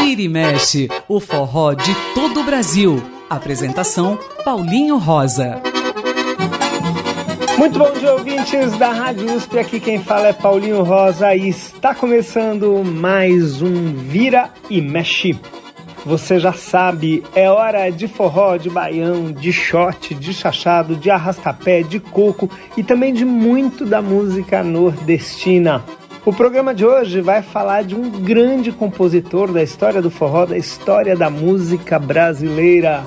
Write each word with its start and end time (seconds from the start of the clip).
Vira 0.00 0.22
e 0.22 0.28
mexe, 0.28 0.88
o 1.08 1.18
forró 1.20 1.74
de 1.74 1.94
todo 2.14 2.40
o 2.40 2.44
Brasil. 2.44 3.02
Apresentação 3.28 4.18
Paulinho 4.44 4.96
Rosa. 4.96 5.60
Muito 7.58 7.76
bom 7.76 7.90
dia, 7.92 8.12
ouvintes 8.12 8.78
da 8.78 8.92
Rádio 8.92 9.34
USP. 9.34 9.58
Aqui 9.58 9.80
quem 9.80 10.02
fala 10.02 10.28
é 10.28 10.32
Paulinho 10.32 10.82
Rosa 10.84 11.34
e 11.34 11.48
está 11.48 11.94
começando 11.94 12.84
mais 12.84 13.60
um 13.60 13.92
Vira 13.94 14.50
e 14.70 14.80
Mexe. 14.80 15.36
Você 16.08 16.40
já 16.40 16.54
sabe, 16.54 17.22
é 17.34 17.50
hora 17.50 17.90
de 17.90 18.08
forró, 18.08 18.56
de 18.56 18.70
baião, 18.70 19.30
de 19.30 19.52
shot, 19.52 20.14
de 20.14 20.32
chachado, 20.32 20.96
de 20.96 21.10
arrastapé, 21.10 21.82
de 21.82 22.00
coco 22.00 22.48
e 22.78 22.82
também 22.82 23.12
de 23.12 23.26
muito 23.26 23.84
da 23.84 24.00
música 24.00 24.64
nordestina. 24.64 25.84
O 26.24 26.32
programa 26.32 26.74
de 26.74 26.82
hoje 26.82 27.20
vai 27.20 27.42
falar 27.42 27.84
de 27.84 27.94
um 27.94 28.08
grande 28.08 28.72
compositor 28.72 29.52
da 29.52 29.62
história 29.62 30.00
do 30.00 30.10
forró, 30.10 30.46
da 30.46 30.56
história 30.56 31.14
da 31.14 31.28
música 31.28 31.98
brasileira. 31.98 33.04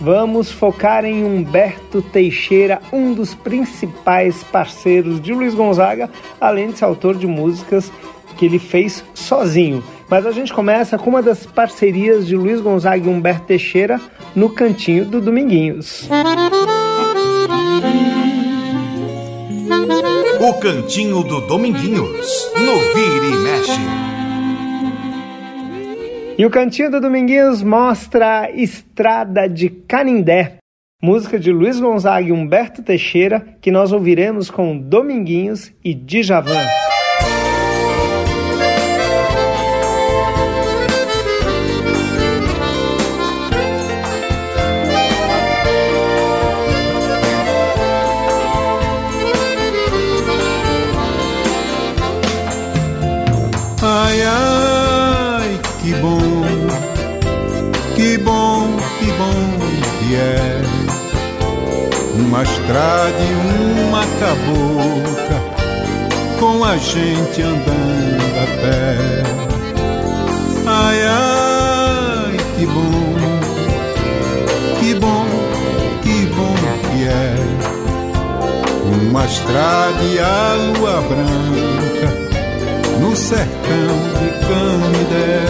Vamos 0.00 0.52
focar 0.52 1.04
em 1.04 1.24
Humberto 1.24 2.00
Teixeira, 2.00 2.80
um 2.92 3.12
dos 3.12 3.34
principais 3.34 4.44
parceiros 4.44 5.20
de 5.20 5.32
Luiz 5.34 5.52
Gonzaga, 5.52 6.08
além 6.40 6.70
de 6.70 6.78
ser 6.78 6.84
autor 6.84 7.16
de 7.16 7.26
músicas 7.26 7.90
que 8.36 8.44
ele 8.44 8.60
fez 8.60 9.04
sozinho. 9.14 9.82
Mas 10.08 10.24
a 10.24 10.30
gente 10.30 10.52
começa 10.52 10.96
com 10.96 11.10
uma 11.10 11.22
das 11.22 11.44
parcerias 11.44 12.26
de 12.26 12.36
Luiz 12.36 12.60
Gonzaga 12.60 13.04
e 13.04 13.08
Humberto 13.08 13.46
Teixeira 13.46 14.00
no 14.34 14.50
Cantinho 14.50 15.04
do 15.04 15.20
Dominguinhos. 15.20 16.08
O 20.38 20.54
Cantinho 20.60 21.24
do 21.24 21.40
Dominguinhos, 21.40 22.52
no 22.54 22.78
Vira 22.94 23.26
e 23.26 23.36
Mexe. 23.38 23.80
E 26.38 26.46
o 26.46 26.50
Cantinho 26.50 26.90
do 26.90 27.00
Dominguinhos 27.00 27.62
mostra 27.62 28.50
Estrada 28.54 29.48
de 29.48 29.70
Canindé, 29.70 30.58
música 31.02 31.38
de 31.38 31.50
Luiz 31.50 31.80
Gonzaga 31.80 32.28
e 32.28 32.30
Humberto 32.30 32.82
Teixeira, 32.82 33.44
que 33.60 33.72
nós 33.72 33.90
ouviremos 33.90 34.50
com 34.50 34.78
Dominguinhos 34.78 35.72
e 35.82 35.94
Djavan. 35.94 36.85
Ai, 54.16 54.22
ai, 54.22 55.60
que 55.82 55.92
bom, 55.96 56.20
que 57.94 58.16
bom, 58.16 58.66
que 58.98 59.12
bom 59.12 59.58
que 59.98 60.14
é 60.14 60.62
uma 62.18 62.42
estrada 62.42 63.12
e 63.20 63.82
uma 63.84 64.06
cabocla 64.18 65.38
com 66.40 66.64
a 66.64 66.78
gente 66.78 67.42
andando 67.42 68.38
a 68.40 68.46
pé. 68.62 69.22
Ai, 70.66 70.98
ai, 71.08 72.36
que 72.56 72.64
bom, 72.64 73.16
que 74.80 74.94
bom, 74.94 75.26
que 76.02 76.26
bom 76.34 76.54
que 76.88 77.04
é 77.04 77.34
uma 78.98 79.26
estrada 79.26 80.02
e 80.04 80.18
a 80.18 80.54
lua 80.54 81.02
branca 81.02 81.75
no 83.06 83.14
sertão 83.14 83.96
de 84.18 84.28
Canidé. 84.46 85.44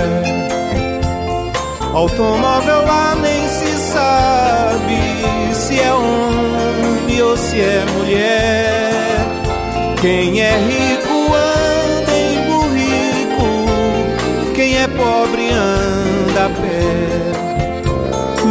Automóvel 1.94 2.84
lá 2.84 3.14
nem 3.14 3.48
se 3.48 3.78
sabe 3.92 4.98
se 5.54 5.80
é 5.80 5.92
homem 5.92 7.22
ou 7.22 7.36
se 7.36 7.60
é 7.60 7.84
mulher. 7.96 9.26
Quem 10.02 10.40
é 10.40 10.58
rico 10.58 11.34
anda 11.34 12.12
em 12.18 12.36
burrico, 12.50 13.48
quem 14.54 14.76
é 14.76 14.86
pobre 14.88 15.48
anda 15.50 16.44
a 16.44 16.50
pé. 16.50 16.96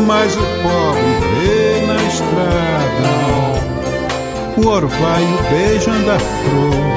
Mas 0.08 0.36
o 0.36 0.46
pobre 0.64 1.14
vê 1.40 1.86
na 1.86 1.98
estrada 2.08 3.14
o 4.58 4.68
orvalho 4.68 5.38
beijando 5.52 6.12
a 6.12 6.20
flor 6.20 6.95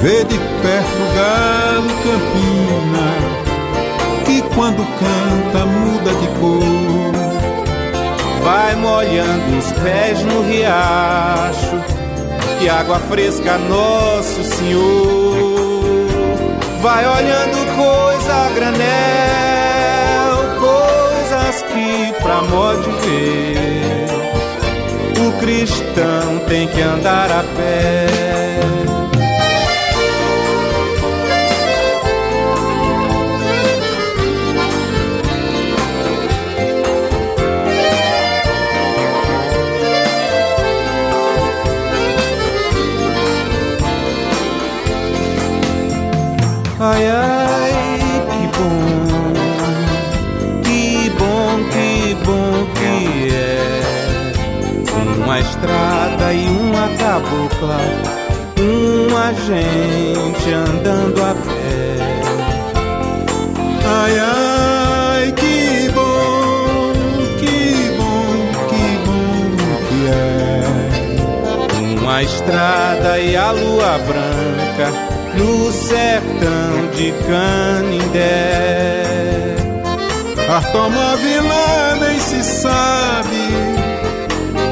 Vê 0.00 0.24
de 0.24 0.38
perto 0.38 1.02
o 1.02 1.08
galo 1.16 1.88
campina, 2.04 3.06
que 4.24 4.42
quando 4.54 4.84
canta 4.98 5.66
muda 5.66 6.10
de 6.14 6.28
cor. 6.38 7.16
Vai 8.44 8.76
molhando 8.76 9.58
os 9.58 9.72
pés 9.72 10.22
no 10.22 10.42
riacho, 10.42 11.82
que 12.58 12.68
água 12.68 13.00
fresca 13.00 13.58
Nosso 13.58 14.44
Senhor. 14.44 16.06
Vai 16.80 17.04
olhando 17.04 17.66
coisa 17.74 18.32
a 18.32 18.50
granel, 18.54 18.76
coisas 20.60 21.62
que 21.62 22.12
pra 22.22 22.42
modo 22.42 22.82
de 22.82 22.90
ver, 23.08 24.06
o 25.26 25.32
cristão 25.40 26.38
tem 26.46 26.68
que 26.68 26.80
andar 26.82 27.32
a 27.32 27.42
pé. 27.56 28.06
Ai, 46.96 47.08
ai, 47.10 47.72
que 48.30 48.42
bom, 48.56 49.36
que 50.64 51.10
bom, 51.10 51.52
que 51.68 52.14
bom 52.24 52.54
que 52.72 53.34
é 53.34 54.32
uma 55.22 55.38
estrada 55.40 56.32
e 56.32 56.46
uma 56.48 56.88
cabocla, 56.96 57.80
uma 58.58 59.30
gente 59.34 60.50
andando 60.50 61.22
a 61.22 61.34
pé. 61.34 61.98
Ai, 63.84 64.18
ai, 64.18 65.32
que 65.32 65.90
bom, 65.90 66.94
que 67.38 67.92
bom, 67.98 68.32
que 68.70 68.84
bom 69.04 69.44
que 69.86 69.98
é 70.08 72.00
uma 72.00 72.22
estrada 72.22 73.18
e 73.18 73.36
a 73.36 73.50
lua 73.50 73.98
branca 73.98 75.15
no 75.36 75.70
sertão 75.72 76.90
de 76.94 77.12
Canindé. 77.26 79.04
Automóvel 80.48 81.46
lá 81.46 81.96
nem 82.00 82.18
se 82.20 82.42
sabe 82.42 83.36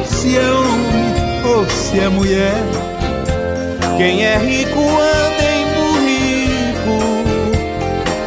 se 0.06 0.36
é 0.38 0.50
homem 0.50 1.14
ou 1.44 1.68
se 1.68 2.00
é 2.00 2.08
mulher. 2.08 2.62
Quem 3.96 4.24
é 4.24 4.38
rico 4.38 4.80
anda 4.80 5.44
em 5.44 5.66
burrico, 5.74 6.98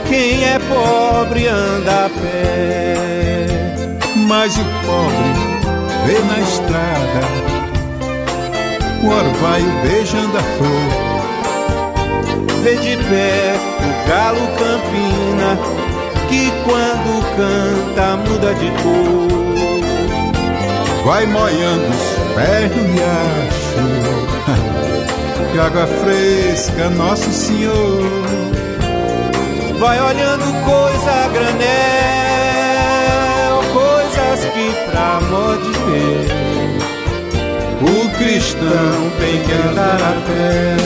quem 0.07 0.43
é 0.45 0.59
pobre 0.59 1.47
anda 1.47 2.05
a 2.05 2.09
pé. 2.09 2.97
Mas 4.15 4.55
o 4.57 4.65
pobre 4.85 5.33
vê 6.05 6.19
na 6.19 6.39
estrada 6.39 7.27
o 9.03 9.07
orvalho 9.07 9.71
beijando 9.83 10.37
a 10.37 10.41
flor 10.41 11.06
vê 12.67 12.75
de 12.75 12.97
pé 12.97 13.55
o 13.79 13.87
galo 14.09 14.45
campina, 14.57 15.49
que 16.27 16.51
quando 16.65 17.23
canta 17.37 18.17
muda 18.17 18.53
de 18.55 18.69
cor. 18.81 19.27
Vai 21.05 21.25
moiando 21.25 21.87
os 21.87 22.17
pés 22.35 22.69
no 22.75 22.83
riacho, 22.91 23.85
que 25.51 25.59
água 25.59 25.87
fresca, 25.87 26.89
Nosso 26.89 27.31
Senhor. 27.31 28.03
Vai 29.79 30.01
olhando 30.01 30.43
coisa 30.65 31.11
a 31.11 31.27
granel, 31.29 31.63
coisas 33.71 34.39
que 34.53 34.73
pra 34.91 35.21
modo 35.29 35.71
de 35.71 35.79
ver. 35.85 36.27
O 37.79 38.09
cristão 38.17 39.11
tem 39.19 39.43
que 39.43 39.53
andar 39.53 40.01
a 40.01 40.13
pé. 40.27 40.77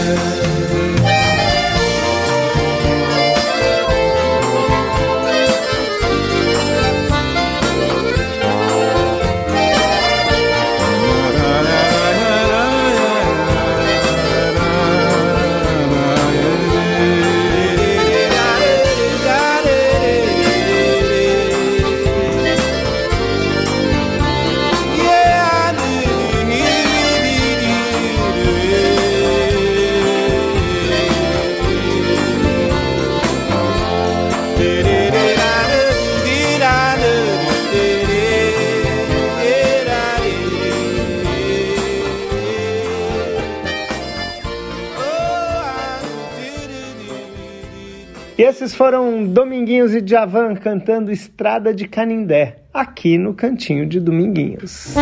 Esses 48.52 48.76
foram 48.76 49.26
Dominguinhos 49.26 49.96
e 49.96 50.02
Djavan 50.02 50.56
cantando 50.56 51.10
Estrada 51.10 51.74
de 51.74 51.88
Canindé, 51.88 52.58
aqui 52.74 53.18
no 53.18 53.34
Cantinho 53.34 53.86
de 53.86 53.98
Dominguinhos. 53.98 54.94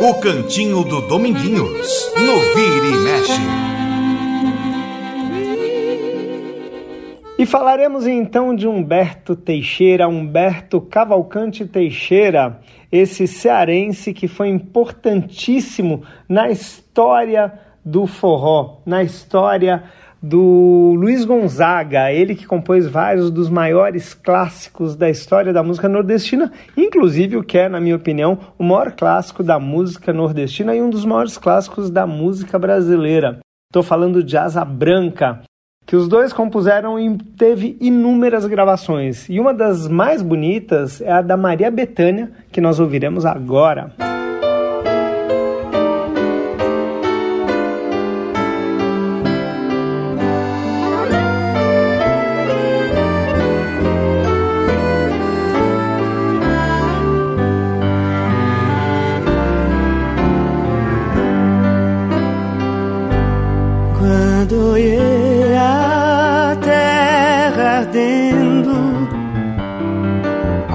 O 0.00 0.14
Cantinho 0.20 0.84
do 0.84 1.00
Dominguinhos, 1.08 2.12
no 2.14 2.38
Vira 2.54 2.86
e 2.86 2.98
Mexe. 2.98 3.40
E 7.36 7.44
falaremos 7.44 8.06
então 8.06 8.54
de 8.54 8.68
Humberto 8.68 9.34
Teixeira, 9.34 10.06
Humberto 10.06 10.80
Cavalcante 10.80 11.66
Teixeira, 11.66 12.60
esse 12.92 13.26
cearense 13.26 14.14
que 14.14 14.28
foi 14.28 14.50
importantíssimo 14.50 16.04
na 16.28 16.48
história 16.48 17.65
do 17.86 18.04
forró, 18.04 18.78
na 18.84 19.04
história 19.04 19.84
do 20.20 20.94
Luiz 20.98 21.24
Gonzaga, 21.24 22.10
ele 22.10 22.34
que 22.34 22.44
compôs 22.44 22.88
vários 22.88 23.30
dos 23.30 23.48
maiores 23.48 24.12
clássicos 24.12 24.96
da 24.96 25.08
história 25.08 25.52
da 25.52 25.62
música 25.62 25.88
nordestina, 25.88 26.50
inclusive 26.76 27.36
o 27.36 27.44
que 27.44 27.58
é, 27.58 27.68
na 27.68 27.78
minha 27.78 27.94
opinião, 27.94 28.38
o 28.58 28.64
maior 28.64 28.90
clássico 28.90 29.44
da 29.44 29.60
música 29.60 30.12
nordestina 30.12 30.74
e 30.74 30.82
um 30.82 30.90
dos 30.90 31.04
maiores 31.04 31.38
clássicos 31.38 31.88
da 31.88 32.08
música 32.08 32.58
brasileira. 32.58 33.38
Estou 33.70 33.84
falando 33.84 34.20
de 34.20 34.36
Asa 34.36 34.64
Branca, 34.64 35.42
que 35.86 35.94
os 35.94 36.08
dois 36.08 36.32
compuseram 36.32 36.98
e 36.98 37.16
teve 37.38 37.76
inúmeras 37.80 38.46
gravações. 38.46 39.28
E 39.28 39.38
uma 39.38 39.54
das 39.54 39.86
mais 39.86 40.22
bonitas 40.22 41.00
é 41.00 41.12
a 41.12 41.22
da 41.22 41.36
Maria 41.36 41.70
Bethânia, 41.70 42.32
que 42.50 42.60
nós 42.60 42.80
ouviremos 42.80 43.24
agora. 43.24 43.92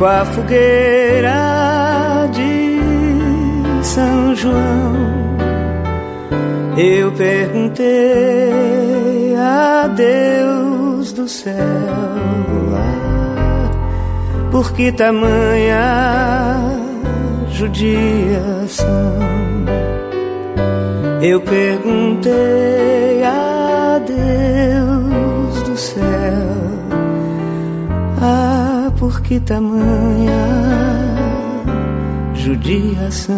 Com 0.02 0.08
a 0.08 0.26
fogueira 0.26 2.28
de 2.34 2.80
São 3.84 4.36
João. 4.36 4.96
Eu 6.76 7.12
perguntei 7.12 7.86
a 9.38 9.86
Deus 9.96 11.14
do 11.14 11.28
céu 11.28 11.54
por 14.50 14.74
que 14.74 14.92
tamanha 14.92 16.58
judiação. 17.52 18.88
Eu 21.22 21.40
perguntei 21.42 23.24
a 23.24 24.02
Deus 24.04 24.81
por 29.02 29.20
que 29.22 29.40
tamanha 29.40 30.46
judiação? 32.36 33.36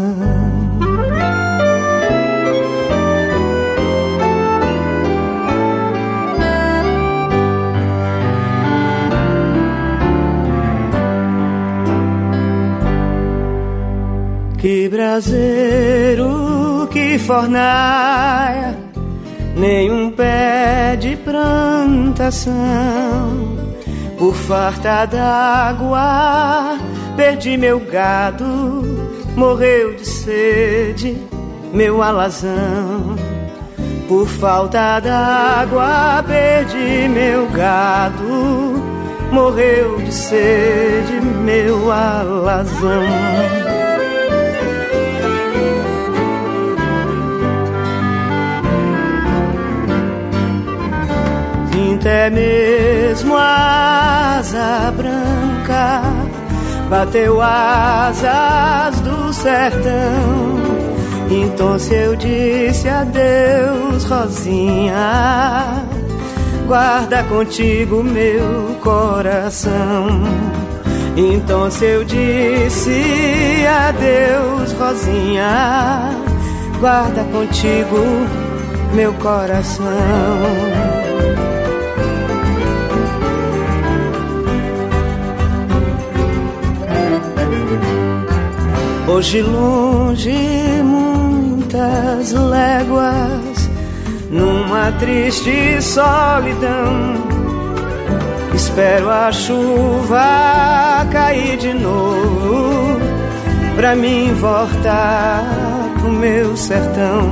Que 14.57 14.89
braseiro, 14.89 16.27
que 16.92 17.18
fornaia, 17.19 18.77
nenhum 19.56 20.12
pé 20.12 20.98
de 21.00 21.16
plantação 21.16 22.54
por 24.24 24.36
farta 24.36 25.06
d'água, 25.06 26.80
perdi 27.18 27.58
meu 27.58 27.78
gado, 27.78 28.46
morreu 29.36 29.96
de 29.96 30.06
sede 30.06 31.18
meu 31.74 32.02
alazão. 32.02 33.18
Por 34.08 34.25
falta 34.25 35.02
d'água, 35.02 36.24
perdi 36.25 37.10
meu 37.10 37.50
gado, 37.50 38.81
morreu 39.30 39.98
de 39.98 40.14
sede 40.14 41.19
meu 41.19 41.92
alazão. 41.92 43.62
Até 52.04 52.30
mesmo 52.30 53.34
a 53.34 54.36
asa 54.38 54.92
branca 54.92 56.02
bateu 56.90 57.42
asas 57.42 59.00
do 59.00 59.32
sertão. 59.32 60.60
Então 61.32 61.80
se 61.80 61.94
eu 61.94 62.14
disse 62.18 62.90
adeus, 62.90 64.04
Rosinha, 64.04 65.86
guarda 66.68 67.24
contigo 67.24 68.04
meu 68.04 68.76
coração. 68.81 70.24
Então 71.16 71.72
se 71.72 71.86
eu 71.86 72.04
disse 72.04 73.66
adeus, 73.88 74.74
Rosinha, 74.74 76.10
guarda 76.81 77.24
contigo 77.31 77.98
meu 78.94 79.14
coração. 79.14 79.88
Hoje 89.06 89.42
longe 89.42 90.81
muitas 90.81 92.31
léguas, 92.31 93.69
numa 94.30 94.94
triste 94.94 95.81
solidão. 95.81 97.16
Espero 98.54 99.10
a 99.10 99.30
chuva 99.30 101.06
cair 101.12 101.57
de 101.57 101.74
novo, 101.74 102.98
pra 103.76 103.94
mim 103.94 104.33
voltar 104.36 105.44
pro 106.00 106.10
meu 106.10 106.56
sertão. 106.56 107.30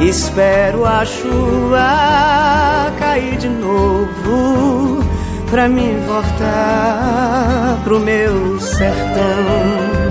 Espero 0.00 0.86
a 0.86 1.04
chuva 1.04 2.90
cair 2.98 3.36
de 3.36 3.48
novo, 3.50 5.04
pra 5.50 5.68
mim 5.68 5.94
voltar 6.06 7.80
pro 7.84 8.00
meu 8.00 8.58
sertão. 8.58 10.03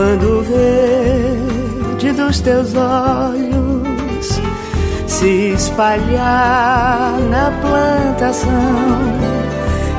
Quando 0.00 0.42
verde 0.44 2.12
dos 2.12 2.40
teus 2.40 2.74
olhos 2.74 4.40
se 5.06 5.52
espalhar 5.52 7.18
na 7.28 7.52
plantação, 7.60 8.48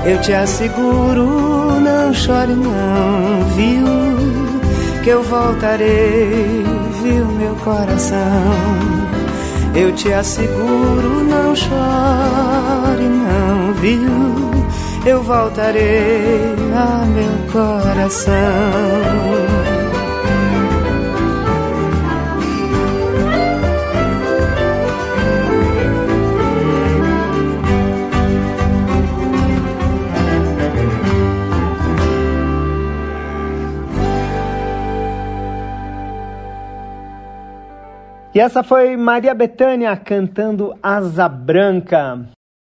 eu 0.03 0.19
te 0.21 0.33
asseguro, 0.33 1.79
não 1.79 2.11
chore 2.15 2.53
não, 2.53 3.45
viu? 3.55 3.85
Que 5.03 5.11
eu 5.11 5.21
voltarei, 5.21 6.65
viu 7.03 7.25
meu 7.37 7.55
coração? 7.57 8.17
Eu 9.75 9.91
te 9.91 10.11
asseguro, 10.11 11.23
não 11.29 11.55
chore 11.55 13.03
não, 13.03 13.71
viu? 13.75 14.09
Eu 15.05 15.21
voltarei 15.21 16.55
a 16.73 17.05
meu 17.05 17.51
coração. 17.51 19.60
Essa 38.41 38.63
foi 38.63 38.97
Maria 38.97 39.35
Bethânia 39.35 39.95
cantando 39.95 40.73
Asa 40.81 41.29
Branca. 41.29 42.25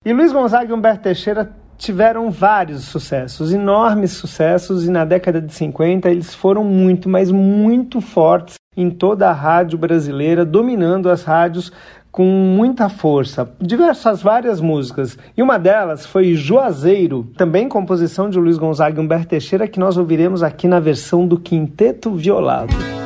E 0.04 0.12
Luiz 0.12 0.32
Gonzaga 0.32 0.72
e 0.72 0.74
Humberto 0.74 1.04
Teixeira 1.04 1.56
tiveram 1.78 2.32
vários 2.32 2.86
sucessos, 2.86 3.54
enormes 3.54 4.12
sucessos, 4.14 4.88
e 4.88 4.90
na 4.90 5.06
década 5.06 5.40
de 5.40 5.54
50 5.54 6.10
eles 6.10 6.34
foram 6.34 6.64
muito, 6.64 7.08
mas 7.08 7.32
muito 7.32 8.02
fortes 8.02 8.56
em 8.76 8.90
toda 8.90 9.30
a 9.30 9.32
rádio 9.32 9.78
brasileira, 9.78 10.44
dominando 10.44 11.08
as 11.08 11.24
rádios 11.24 11.72
com 12.12 12.26
muita 12.26 12.90
força, 12.90 13.48
diversas 13.62 14.24
várias 14.24 14.60
músicas. 14.60 15.20
E 15.38 15.44
uma 15.44 15.60
delas 15.60 16.04
foi 16.04 16.34
Juazeiro, 16.34 17.26
também 17.38 17.70
composição 17.70 18.28
de 18.28 18.40
Luiz 18.40 18.58
Gonzaga 18.58 19.00
e 19.00 19.06
Humberto 19.06 19.28
Teixeira, 19.28 19.68
que 19.68 19.80
nós 19.80 19.98
ouviremos 19.98 20.42
aqui 20.42 20.68
na 20.68 20.80
versão 20.80 21.28
do 21.28 21.40
Quinteto 21.40 22.10
Violado. 22.16 22.99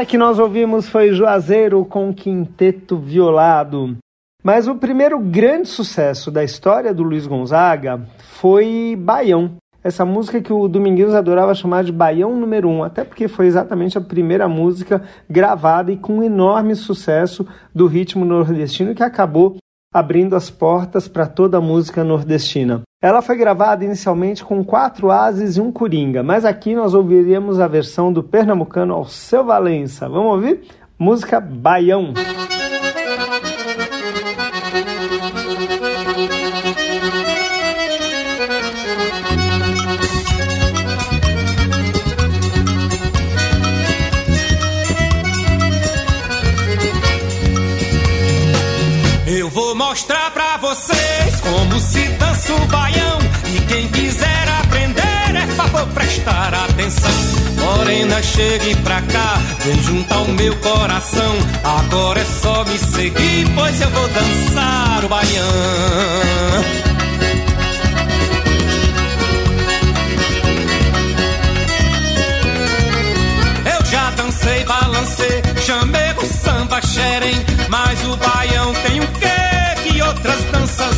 Essa 0.00 0.06
que 0.06 0.16
nós 0.16 0.38
ouvimos 0.38 0.88
foi 0.88 1.12
Juazeiro 1.12 1.84
com 1.84 2.14
Quinteto 2.14 2.96
Violado. 2.96 3.98
Mas 4.42 4.66
o 4.66 4.76
primeiro 4.76 5.18
grande 5.18 5.68
sucesso 5.68 6.30
da 6.30 6.42
história 6.42 6.94
do 6.94 7.02
Luiz 7.02 7.26
Gonzaga 7.26 8.00
foi 8.16 8.96
Baião. 8.98 9.56
essa 9.84 10.02
música 10.02 10.40
que 10.40 10.54
o 10.54 10.66
Dominguinhos 10.68 11.14
adorava 11.14 11.54
chamar 11.54 11.84
de 11.84 11.92
Baião 11.92 12.34
número 12.34 12.66
1, 12.66 12.72
um, 12.72 12.82
até 12.82 13.04
porque 13.04 13.28
foi 13.28 13.46
exatamente 13.46 13.98
a 13.98 14.00
primeira 14.00 14.48
música 14.48 15.02
gravada 15.28 15.92
e 15.92 15.98
com 15.98 16.22
enorme 16.22 16.74
sucesso 16.74 17.46
do 17.74 17.86
ritmo 17.86 18.24
nordestino 18.24 18.94
que 18.94 19.02
acabou 19.02 19.58
abrindo 19.92 20.36
as 20.36 20.48
portas 20.48 21.08
para 21.08 21.26
toda 21.26 21.58
a 21.58 21.60
música 21.60 22.04
nordestina. 22.04 22.82
Ela 23.02 23.20
foi 23.20 23.36
gravada 23.36 23.84
inicialmente 23.84 24.44
com 24.44 24.62
quatro 24.62 25.10
ases 25.10 25.56
e 25.56 25.60
um 25.60 25.72
coringa, 25.72 26.22
mas 26.22 26.44
aqui 26.44 26.74
nós 26.74 26.94
ouviríamos 26.94 27.58
a 27.58 27.66
versão 27.66 28.12
do 28.12 28.22
pernambucano 28.22 28.94
Alceu 28.94 29.44
Valença. 29.44 30.08
Vamos 30.08 30.32
ouvir? 30.32 30.62
Música 30.98 31.40
Baião. 31.40 32.12
Mostrar 49.74 50.30
pra 50.32 50.56
vocês 50.56 51.40
como 51.40 51.80
se 51.80 52.08
dança 52.08 52.52
o 52.52 52.66
baião. 52.66 53.18
E 53.54 53.60
quem 53.66 53.88
quiser 53.88 54.48
aprender 54.60 55.36
é 55.36 55.46
favor 55.54 55.86
prestar 55.88 56.52
atenção. 56.52 57.10
Morena, 57.56 58.20
chegue 58.22 58.74
pra 58.76 59.00
cá, 59.02 59.40
vem 59.60 59.82
junto 59.82 60.12
ao 60.12 60.26
meu 60.26 60.56
coração. 60.56 61.36
Agora 61.62 62.20
é 62.20 62.24
só 62.24 62.64
me 62.64 62.78
seguir, 62.78 63.48
pois 63.54 63.80
eu 63.80 63.90
vou 63.90 64.08
dançar 64.08 65.04
o 65.04 65.08
baião. 65.08 65.50
Eu 73.78 73.86
já 73.86 74.10
dancei, 74.10 74.64
balancei, 74.64 75.42
chamei 75.64 76.12
o 76.16 76.26
samba 76.26 76.80
xerém, 76.82 77.44
mas 77.68 78.04
o 78.04 78.16
baião 78.16 78.72
tem? 78.74 78.89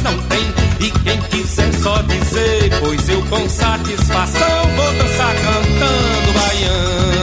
Não 0.03 0.17
tem. 0.29 0.53
E 0.81 0.91
quem 0.91 1.21
quiser 1.23 1.73
só 1.75 2.01
dizer, 2.03 2.71
pois 2.81 3.09
eu 3.09 3.23
com 3.27 3.49
satisfação 3.49 4.63
vou 4.77 4.93
dançar 4.93 5.35
cantando 5.35 6.33
baião. 6.33 7.22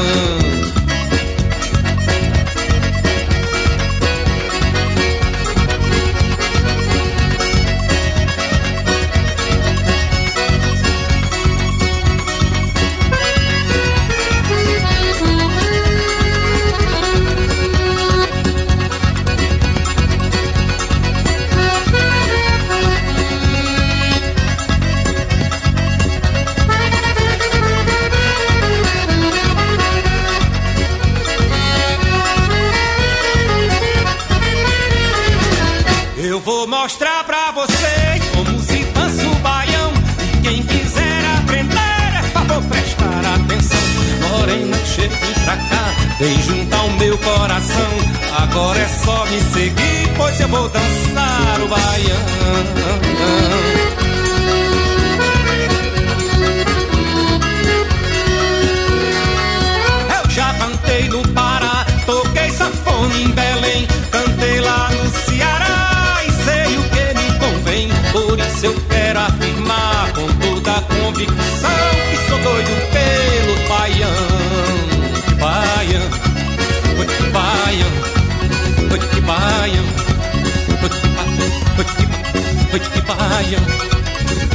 Vem 46.20 46.42
junto 46.42 46.76
ao 46.76 46.90
meu 46.92 47.18
coração, 47.18 47.92
agora 48.38 48.78
é 48.78 48.88
só 48.90 49.26
me 49.28 49.40
seguir, 49.54 50.14
pois 50.18 50.38
eu 50.42 50.50
vou 50.50 50.68
dançar 50.68 51.62
o 51.62 51.68
baião. 51.70 52.20
Eu 60.22 60.30
já 60.30 60.54
cantei 60.56 61.08
no 61.08 61.26
Pará, 61.30 61.86
toquei 62.06 62.52
sanfona 62.52 63.16
em 63.16 63.30
Belém, 63.30 63.88
cantei 64.12 64.60
lá 64.60 64.90
no 64.92 65.10
Ceará 65.22 66.22
e 66.28 66.32
sei 66.44 66.78
o 66.78 66.84
que 66.90 67.14
me 67.18 67.40
convém. 67.40 67.90
Por 68.12 68.38
isso 68.38 68.66
eu 68.66 68.76
quero 68.90 69.20
afirmar 69.20 70.12
com 70.12 70.28
toda 70.34 70.72
a 70.72 70.82
convicção 70.82 71.79
oi 79.40 79.46
baião, 79.60 79.86
oi 82.74 82.80
oi 82.80 83.02
baião, 83.08 83.64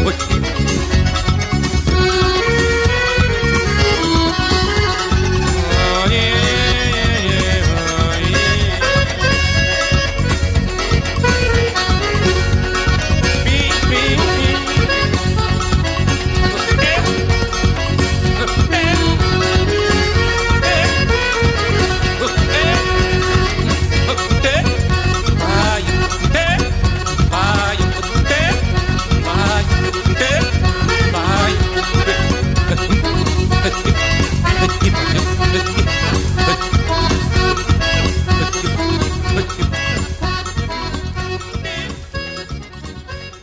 oi 0.04 0.33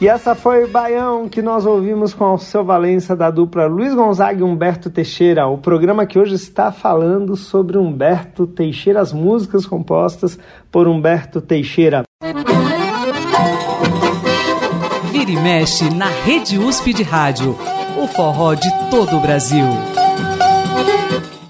E 0.02 0.08
essa 0.08 0.34
foi 0.34 0.64
o 0.64 0.68
Baião 0.68 1.30
que 1.30 1.44
nós 1.44 1.64
ouvimos 1.64 2.12
com 2.12 2.34
o 2.34 2.38
seu 2.40 2.66
Valença 2.66 3.16
da 3.16 3.30
dupla 3.30 3.68
Luiz 3.68 3.94
Gonzaga 3.94 4.40
e 4.40 4.44
Humberto 4.44 4.90
Teixeira. 4.90 5.46
O 5.46 5.60
programa 5.60 6.08
que 6.08 6.18
hoje 6.18 6.34
está 6.34 6.72
falando 6.72 7.36
sobre 7.36 7.78
Humberto 7.78 8.48
Teixeira, 8.48 9.00
as 9.00 9.14
músicas 9.14 9.64
compostas 9.64 10.40
por 10.72 10.88
Humberto 10.88 11.40
Teixeira. 11.40 12.02
Vira 15.12 15.30
e 15.30 15.36
mexe 15.36 15.88
na 15.94 16.08
Rede 16.08 16.58
USP 16.58 16.96
de 16.96 17.04
Rádio. 17.04 17.56
O 17.96 18.08
forró 18.08 18.56
de 18.56 18.72
todo 18.90 19.18
o 19.18 19.20
Brasil. 19.20 19.66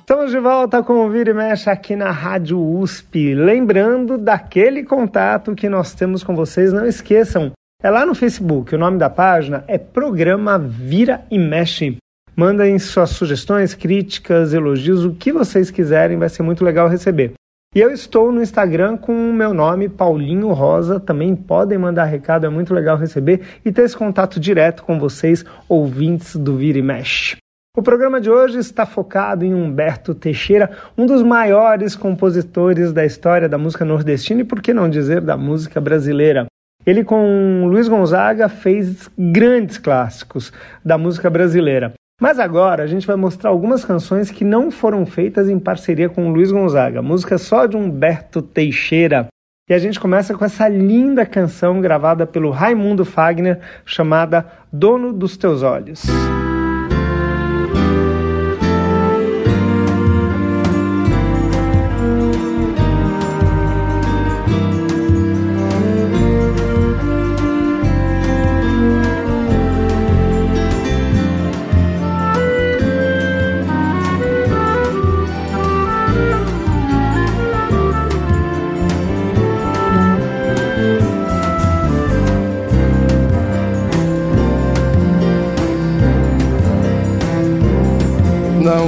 Estamos 0.02 0.30
de 0.30 0.40
volta 0.40 0.84
com 0.84 1.06
o 1.06 1.10
Vira 1.10 1.32
e 1.32 1.34
Mexe 1.34 1.70
aqui 1.70 1.96
na 1.96 2.12
Rádio 2.12 2.60
USP. 2.60 3.34
Lembrando 3.34 4.18
daquele 4.18 4.84
contato 4.84 5.56
que 5.56 5.70
nós 5.70 5.94
temos 5.94 6.22
com 6.22 6.36
vocês, 6.36 6.74
não 6.74 6.86
esqueçam, 6.86 7.54
é 7.84 7.89
lá 7.89 8.06
no 8.06 8.13
Facebook. 8.13 8.74
O 8.76 8.78
nome 8.78 8.98
da 8.98 9.10
página 9.10 9.63
é 9.67 9.78
Programa 9.78 10.58
Vira 10.60 11.22
e 11.32 11.39
Mexe. 11.39 11.98
Mandem 12.36 12.78
suas 12.80 13.10
sugestões, 13.10 13.74
críticas, 13.74 14.54
elogios, 14.54 15.04
o 15.04 15.13
que 15.13 15.32
vocês 15.32 15.70
quiserem, 15.70 16.17
vai 16.17 16.30
ser 16.30 16.44
muito 16.44 16.63
legal 16.63 16.88
receber. 16.88 17.34
E 17.74 17.80
eu 17.80 17.89
estou 17.89 18.32
no 18.32 18.41
Instagram 18.41 18.98
com 18.98 19.13
o 19.13 19.34
meu 19.34 19.54
nome, 19.54 19.89
Paulinho 19.89 20.52
Rosa. 20.52 21.00
Também 21.00 21.36
podem 21.36 21.78
mandar 21.78 22.06
recado, 22.06 22.46
é 22.46 22.50
muito 22.50 22.74
legal 22.74 22.98
receber 22.98 23.41
e 23.65 23.72
ter 23.72 23.84
esse 23.84 23.96
contato 23.96 24.39
direto 24.39 24.84
com 24.84 25.00
vocês, 25.00 25.44
ouvintes 25.67 26.36
do 26.36 26.58
Vira 26.58 26.78
e 26.78 26.82
Mexe. 26.82 27.38
O 27.76 27.82
programa 27.82 28.20
de 28.20 28.30
hoje 28.30 28.60
está 28.60 28.86
focado 28.86 29.46
em 29.46 29.54
Humberto 29.54 30.13
Teixeira, 30.13 30.72
um 30.98 31.06
dos 31.06 31.24
maiores 31.24 31.96
compositores 31.96 32.91
da 32.91 33.06
história 33.06 33.48
da 33.48 33.58
música 33.58 33.86
nordestina 33.86 34.41
e, 34.41 34.44
por 34.44 34.62
que 34.62 34.74
não 34.74 34.89
dizer, 34.89 35.22
da 35.22 35.38
música 35.38 35.80
brasileira. 35.80 36.48
Ele, 36.86 37.04
com 37.04 37.65
Luiz 37.67 37.88
Gonzaga, 37.88 38.50
fez 38.50 39.10
grandes 39.17 39.78
clássicos 39.78 40.52
da 40.84 40.98
música 40.98 41.30
brasileira. 41.30 41.94
Mas 42.20 42.38
agora 42.39 42.84
a 42.84 42.88
gente 42.88 43.08
vai 43.08 43.15
mostrar 43.15 43.50
algumas 43.50 43.84
canções 43.84 44.30
que 44.30 44.46
não 44.46 44.70
foram 44.70 45.06
feitas 45.06 45.50
em 45.50 45.58
parceria 45.58 46.08
com 46.08 46.32
Luiz 46.32 46.52
Gonzaga, 46.52 47.02
música 47.02 47.38
só 47.38 47.65
de 47.65 47.76
Humberto 47.76 48.41
Teixeira. 48.41 49.28
E 49.70 49.74
a 49.74 49.80
gente 49.80 50.00
começa 50.00 50.36
com 50.36 50.44
essa 50.44 50.67
linda 50.67 51.26
canção 51.26 51.82
gravada 51.82 52.28
pelo 52.28 52.52
Raimundo 52.52 53.06
Fagner, 53.06 53.60
chamada 53.86 54.46
Dono 54.72 55.13
dos 55.13 55.38
Teus 55.38 55.63
Olhos. 55.63 56.04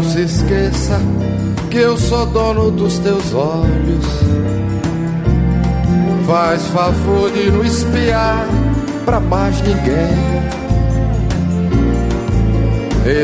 Não 0.04 0.10
se 0.10 0.22
esqueça 0.24 1.00
que 1.72 1.78
eu 1.78 1.98
sou 1.98 2.26
dono 2.26 2.70
dos 2.70 3.00
teus 3.00 3.34
olhos. 3.34 4.06
Faz 6.28 6.68
favor 6.68 7.32
de 7.32 7.50
não 7.50 7.64
espiar 7.64 8.46
pra 9.06 9.22
mais 9.22 9.62
ninguém. 9.62 10.44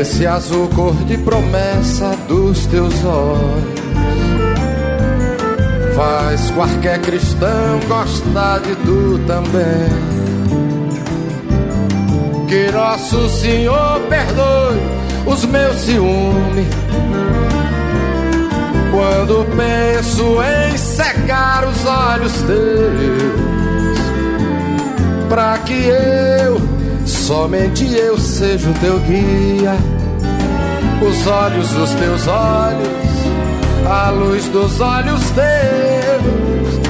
Esse 0.00 0.26
azul 0.26 0.68
cor 0.68 0.94
de 1.04 1.18
promessa 1.18 2.16
dos 2.26 2.64
teus 2.64 3.04
olhos 3.04 3.80
faz 5.94 6.50
qualquer 6.52 6.98
cristão 7.02 7.78
gostar 7.86 8.60
de 8.60 8.74
tu 8.76 9.20
também. 9.26 9.90
Que 12.48 12.72
nosso 12.72 13.28
Senhor 13.28 14.00
perdoe 14.08 15.09
os 15.26 15.44
meus 15.44 15.76
ciúmes. 15.76 16.66
Quando 18.90 19.46
penso 19.56 20.38
em 20.42 20.76
secar 20.76 21.66
os 21.66 21.84
olhos 21.86 22.32
teus, 22.42 23.98
para 25.28 25.58
que 25.58 25.84
eu, 25.84 26.60
somente 27.06 27.92
eu, 27.94 28.18
seja 28.18 28.68
o 28.68 28.74
teu 28.74 28.98
guia, 29.00 29.76
os 31.00 31.26
olhos 31.26 31.68
dos 31.70 31.90
teus 31.90 32.26
olhos, 32.26 32.88
a 33.88 34.10
luz 34.10 34.44
dos 34.46 34.80
olhos 34.80 35.20
teus 35.30 36.89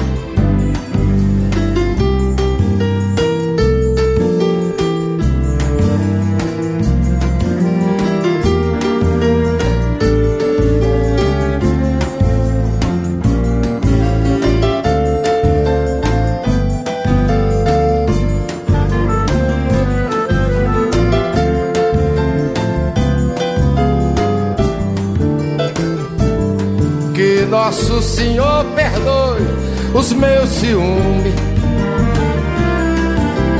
nosso 27.71 28.01
Senhor 28.01 28.65
perdoe 28.75 29.47
os 29.93 30.11
meus 30.11 30.49
ciúmes. 30.49 31.33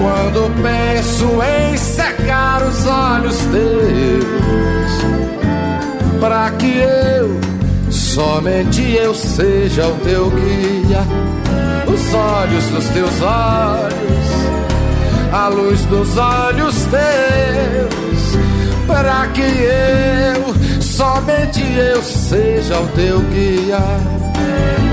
Quando 0.02 0.52
penso 0.62 1.26
em 1.42 1.78
secar 1.78 2.62
os 2.62 2.86
olhos 2.86 3.38
teus, 3.38 4.26
para 6.20 6.52
que 6.52 6.80
eu, 6.80 7.40
somente 7.90 8.82
eu, 8.98 9.16
seja 9.16 9.88
o 9.88 9.96
teu 10.00 10.30
guia, 10.30 11.06
os 11.88 12.14
olhos 12.14 12.66
dos 12.66 12.86
teus 12.90 13.22
olhos, 13.22 14.28
a 15.32 15.48
luz 15.48 15.86
dos 15.86 16.18
olhos 16.18 16.76
teus, 16.84 18.36
para 18.88 19.28
que 19.28 19.42
eu, 19.42 20.61
somente 21.02 21.64
eu, 21.64 22.04
seja 22.04 22.80
o 22.80 22.88
teu 22.90 23.20
guia, 23.22 23.80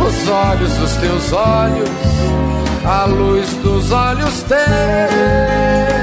os 0.07 0.29
olhos 0.29 0.73
dos 0.73 0.93
teus 0.97 1.33
olhos, 1.35 1.91
a 2.83 3.05
luz 3.05 3.47
dos 3.63 3.93
olhos 3.93 4.43
teus. 4.45 5.98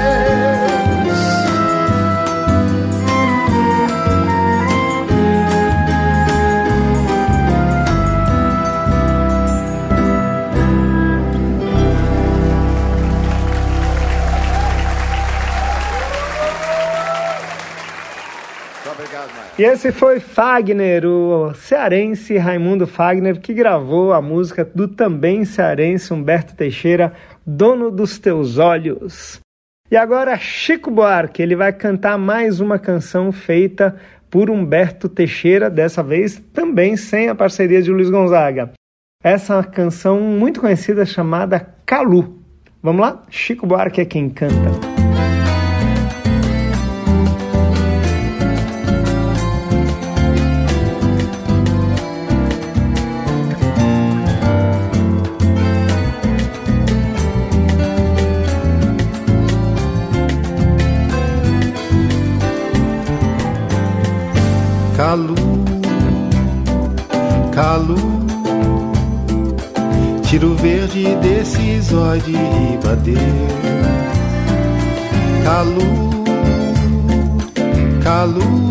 E 19.58 19.62
esse 19.62 19.90
foi 19.90 20.20
Fagner, 20.20 21.06
o 21.06 21.54
cearense 21.54 22.36
Raimundo 22.36 22.86
Fagner, 22.86 23.40
que 23.40 23.54
gravou 23.54 24.12
a 24.12 24.20
música 24.20 24.62
do 24.66 24.86
também 24.86 25.46
cearense 25.46 26.12
Humberto 26.12 26.54
Teixeira, 26.54 27.14
Dono 27.46 27.90
dos 27.90 28.18
Teus 28.18 28.58
Olhos. 28.58 29.40
E 29.90 29.96
agora 29.96 30.36
Chico 30.36 30.90
Buarque, 30.90 31.40
ele 31.40 31.56
vai 31.56 31.72
cantar 31.72 32.18
mais 32.18 32.60
uma 32.60 32.78
canção 32.78 33.32
feita 33.32 33.96
por 34.30 34.50
Humberto 34.50 35.08
Teixeira, 35.08 35.70
dessa 35.70 36.02
vez 36.02 36.38
também 36.52 36.94
sem 36.94 37.30
a 37.30 37.34
parceria 37.34 37.80
de 37.80 37.90
Luiz 37.90 38.10
Gonzaga. 38.10 38.72
Essa 39.24 39.54
é 39.54 39.56
uma 39.56 39.64
canção 39.64 40.20
muito 40.20 40.60
conhecida 40.60 41.06
chamada 41.06 41.74
Calu. 41.86 42.42
Vamos 42.82 43.00
lá? 43.00 43.22
Chico 43.30 43.66
Buarque 43.66 44.02
é 44.02 44.04
quem 44.04 44.28
canta. 44.28 44.95
Tiro 70.36 70.54
verde 70.56 71.16
olhos 71.94 72.24
de 72.26 72.32
ribadeiro. 72.32 73.20
Calu, 75.42 76.24
calu, 78.02 78.70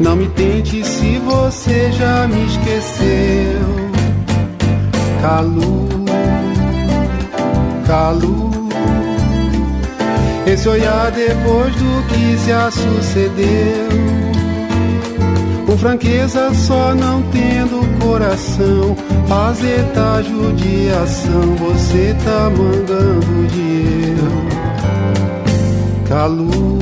não 0.00 0.14
me 0.14 0.28
tente 0.28 0.84
se 0.84 1.18
você 1.18 1.90
já 1.90 2.28
me 2.28 2.46
esqueceu. 2.46 3.66
Calu, 5.20 5.88
calu. 7.84 8.50
Esse 10.46 10.68
olhar 10.68 11.10
depois 11.10 11.74
do 11.74 12.06
que 12.06 12.36
se 12.38 12.70
sucedeu 12.70 14.33
com 15.74 15.78
franqueza, 15.78 16.54
só 16.54 16.94
não 16.94 17.22
tendo 17.30 17.98
coração. 17.98 18.96
Fazer 19.26 19.84
tá 19.92 20.22
judiação, 20.22 21.56
você 21.56 22.14
tá 22.24 22.50
mandando 22.50 23.46
de 23.48 24.10
eu. 24.10 24.44
Calu, 26.08 26.78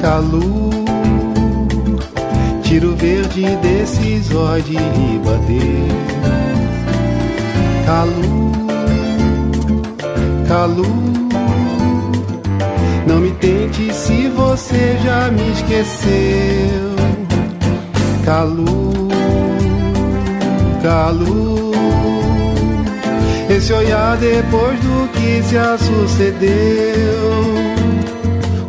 calu, 0.00 0.70
tiro 2.62 2.96
verde 2.96 3.54
desses 3.56 4.34
olhos 4.34 4.64
de 4.64 4.76
ribadeiro. 4.76 6.04
Calu, 7.84 8.52
calu. 10.48 11.14
Não 13.06 13.20
me 13.20 13.32
tente 13.32 13.92
se 13.92 14.28
você 14.28 14.96
já 15.04 15.30
me 15.30 15.52
esqueceu. 15.52 16.93
Calu, 18.24 19.08
Calu. 20.82 21.72
Esse 23.50 23.70
olhar 23.74 24.16
depois 24.16 24.80
do 24.80 25.08
que 25.12 25.42
se 25.42 25.84
sucedeu. 25.84 27.54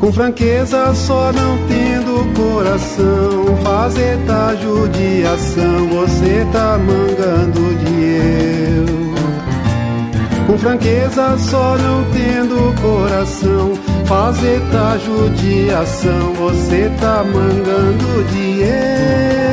Com 0.02 0.12
franqueza, 0.12 0.94
só 0.94 1.32
não 1.32 1.58
tendo 1.70 2.26
coração. 2.36 3.56
Fazer 3.64 4.18
tá 4.28 4.54
judiação, 4.56 5.88
você 5.88 6.46
tá 6.52 6.78
mangando 6.78 7.76
de 7.76 8.04
eu. 8.76 9.16
Com 10.48 10.58
franqueza, 10.58 11.38
só 11.38 11.78
não 11.78 12.04
tendo 12.12 12.76
coração. 12.82 13.74
Fazer 14.06 14.62
tá 14.70 14.98
judiação, 14.98 16.34
você 16.34 16.92
tá 17.00 17.24
mangando 17.24 18.24
de 18.32 18.62
eu. 18.62 19.45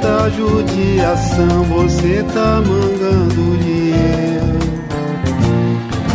Tá 0.00 0.28
judiação 0.30 1.64
Você 1.64 2.24
tá 2.32 2.62
mangando 2.66 3.58
de 3.58 3.90
eu 3.90 4.58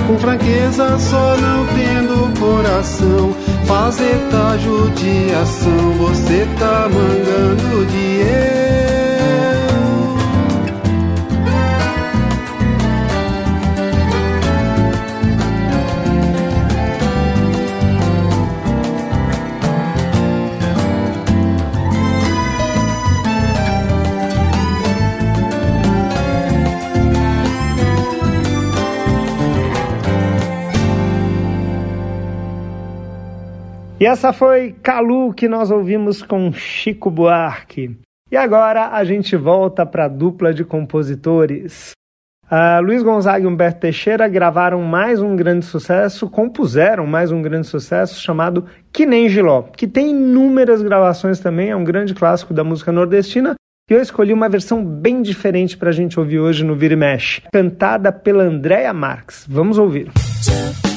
Com 0.07 0.17
franqueza 0.17 0.97
só 0.99 1.35
não 1.37 1.65
tendo 1.67 2.39
coração. 2.39 3.35
Fazer 3.65 4.19
tá 4.31 4.57
judiação 4.57 5.91
Você 5.99 6.47
tá 6.59 6.89
mangando 6.89 7.85
de 7.85 8.57
eu 8.57 8.62
E 34.03 34.05
essa 34.05 34.33
foi 34.33 34.75
Calu 34.83 35.33
que 35.33 35.47
nós 35.47 35.71
ouvimos 35.71 36.21
com 36.21 36.51
Chico 36.51 37.09
Buarque. 37.09 37.97
E 38.29 38.35
agora 38.35 38.89
a 38.89 39.01
gente 39.05 39.33
volta 39.37 39.85
para 39.85 40.03
a 40.03 40.09
dupla 40.09 40.53
de 40.53 40.65
compositores. 40.65 41.91
Uh, 42.51 42.83
Luiz 42.83 43.01
Gonzaga 43.01 43.45
e 43.45 43.47
Humberto 43.47 43.79
Teixeira 43.79 44.27
gravaram 44.27 44.81
mais 44.81 45.21
um 45.21 45.37
grande 45.37 45.65
sucesso, 45.65 46.29
compuseram 46.29 47.07
mais 47.07 47.31
um 47.31 47.41
grande 47.41 47.65
sucesso 47.65 48.19
chamado 48.19 48.65
Que 48.91 49.05
Nem 49.05 49.29
Giló, 49.29 49.61
que 49.61 49.87
tem 49.87 50.09
inúmeras 50.09 50.81
gravações 50.81 51.39
também, 51.39 51.69
é 51.69 51.75
um 51.75 51.85
grande 51.85 52.13
clássico 52.13 52.53
da 52.53 52.61
música 52.61 52.91
nordestina. 52.91 53.55
E 53.89 53.93
eu 53.93 54.01
escolhi 54.01 54.33
uma 54.33 54.49
versão 54.49 54.83
bem 54.83 55.21
diferente 55.21 55.77
para 55.77 55.91
a 55.91 55.93
gente 55.93 56.19
ouvir 56.19 56.39
hoje 56.39 56.65
no 56.65 56.75
Vira 56.75 56.95
e 56.95 56.97
Mexe, 56.97 57.41
cantada 57.53 58.11
pela 58.11 58.43
Andréa 58.43 58.91
Marques. 58.91 59.45
Vamos 59.47 59.77
ouvir. 59.77 60.11
Música 60.17 60.92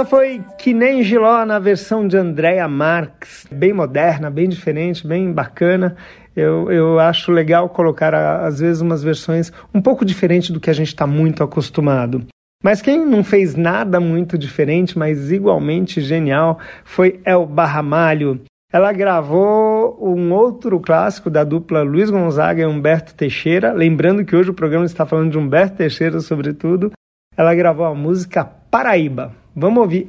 essa 0.00 0.08
foi 0.08 0.42
Que 0.56 0.72
Nem 0.72 1.02
Giló 1.02 1.44
na 1.44 1.58
versão 1.58 2.08
de 2.08 2.16
Andrea 2.16 2.66
Marques, 2.66 3.46
bem 3.52 3.74
moderna, 3.74 4.30
bem 4.30 4.48
diferente, 4.48 5.06
bem 5.06 5.30
bacana. 5.30 5.94
Eu, 6.34 6.72
eu 6.72 6.98
acho 6.98 7.30
legal 7.30 7.68
colocar, 7.68 8.14
às 8.14 8.60
vezes, 8.60 8.80
umas 8.80 9.02
versões 9.02 9.52
um 9.74 9.82
pouco 9.82 10.02
diferentes 10.02 10.50
do 10.50 10.58
que 10.58 10.70
a 10.70 10.72
gente 10.72 10.88
está 10.88 11.06
muito 11.06 11.42
acostumado. 11.42 12.24
Mas 12.64 12.80
quem 12.80 13.04
não 13.04 13.22
fez 13.22 13.54
nada 13.54 14.00
muito 14.00 14.38
diferente, 14.38 14.98
mas 14.98 15.30
igualmente 15.30 16.00
genial, 16.00 16.58
foi 16.82 17.20
El 17.22 17.44
Barramalho. 17.44 18.40
Ela 18.72 18.94
gravou 18.94 19.98
um 20.00 20.32
outro 20.32 20.80
clássico 20.80 21.28
da 21.28 21.44
dupla 21.44 21.82
Luiz 21.82 22.08
Gonzaga 22.08 22.62
e 22.62 22.66
Humberto 22.66 23.14
Teixeira. 23.14 23.72
Lembrando 23.74 24.24
que 24.24 24.34
hoje 24.34 24.48
o 24.48 24.54
programa 24.54 24.86
está 24.86 25.04
falando 25.04 25.30
de 25.30 25.36
Humberto 25.36 25.76
Teixeira, 25.76 26.20
sobretudo. 26.20 26.90
Ela 27.36 27.54
gravou 27.54 27.84
a 27.84 27.94
música 27.94 28.46
Paraíba. 28.70 29.39
Vamos 29.54 29.82
ouvir 29.82 30.08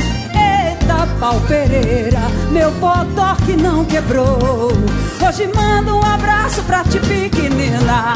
Eita 0.91 1.07
pau 1.21 1.39
Pereira, 1.47 2.19
meu 2.51 2.69
bodó 2.71 3.35
que 3.45 3.55
não 3.55 3.85
quebrou. 3.85 4.71
Hoje 5.25 5.49
mando 5.55 5.95
um 5.95 6.03
abraço 6.03 6.61
pra 6.63 6.83
ti 6.83 6.99
pequenina. 6.99 8.13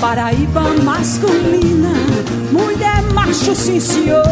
Paraíba 0.00 0.62
masculina, 0.84 1.90
mulher 2.52 3.02
macho, 3.12 3.56
sim 3.56 3.80
senhor. 3.80 4.24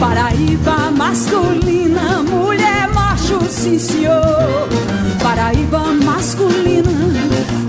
Paraíba 0.00 0.90
masculina, 0.90 2.22
mulher 2.22 2.88
macho, 2.92 3.40
sim 3.48 3.78
senhor. 3.78 4.68
Paraíba 5.22 5.92
masculina, 6.04 6.90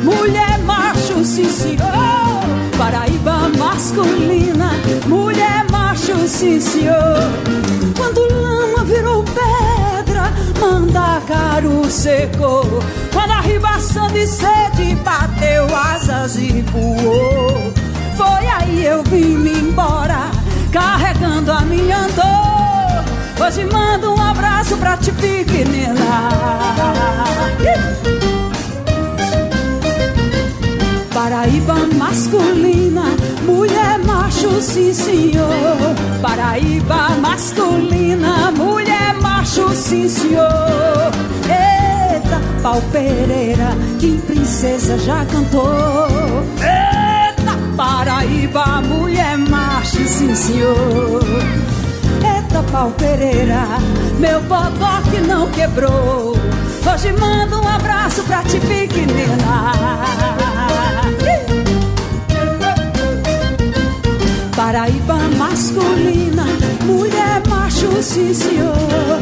mulher 0.03 0.57
macho, 0.65 1.23
sim 1.23 1.49
senhor. 1.49 2.26
Paraíba 2.87 3.49
masculina, 3.57 4.71
mulher 5.07 5.65
macho, 5.69 6.25
sim 6.25 6.57
senhor. 6.57 7.19
Quando 7.97 8.21
lama 8.31 8.85
virou 8.85 9.25
pedra, 9.25 10.31
manda 10.57 11.21
caro 11.27 11.83
secou. 11.91 12.63
Quando 13.11 13.31
a 13.31 13.41
de 14.13 14.25
sede 14.25 14.95
bateu 15.03 15.67
asas 15.75 16.37
e 16.37 16.61
voou. 16.71 17.73
Foi 18.15 18.47
aí 18.55 18.85
eu 18.85 19.03
vim 19.03 19.35
me 19.35 19.51
embora, 19.51 20.31
carregando 20.71 21.51
a 21.51 21.59
minha 21.63 22.07
dor. 22.15 23.45
Hoje 23.45 23.65
mando 23.65 24.13
um 24.13 24.21
abraço 24.21 24.77
pra 24.77 24.95
ti, 24.95 25.11
pequenina. 25.11 26.37
Paraíba 31.17 31.73
masculina, 31.95 33.01
mulher 33.41 33.97
macho, 34.05 34.61
sim 34.61 34.93
senhor. 34.93 35.49
Paraíba 36.21 37.09
masculina, 37.19 38.51
mulher 38.51 39.15
macho, 39.19 39.67
sim 39.73 40.07
senhor. 40.07 41.11
Eita, 41.49 42.39
pau 42.61 42.79
Pereira, 42.91 43.75
que 43.99 44.15
princesa 44.27 44.95
já 44.99 45.25
cantou. 45.25 46.45
Eita, 46.61 47.57
Paraíba, 47.75 48.79
mulher 48.83 49.39
macho, 49.39 50.07
sim 50.07 50.35
senhor. 50.35 51.23
Eita 52.23 52.61
pau 52.71 52.91
Pereira, 52.91 53.65
meu 54.19 54.39
bodó 54.41 55.01
que 55.09 55.19
não 55.21 55.49
quebrou. 55.49 56.37
Hoje 56.93 57.11
mando 57.13 57.59
um 57.59 57.67
abraço 57.67 58.21
pra 58.21 58.43
ti, 58.43 58.59
pequenina. 58.59 60.46
Paraíba 64.57 65.19
masculina, 65.37 66.43
mulher 66.83 67.43
macho, 67.47 68.01
sim 68.01 68.33
senhor. 68.33 69.19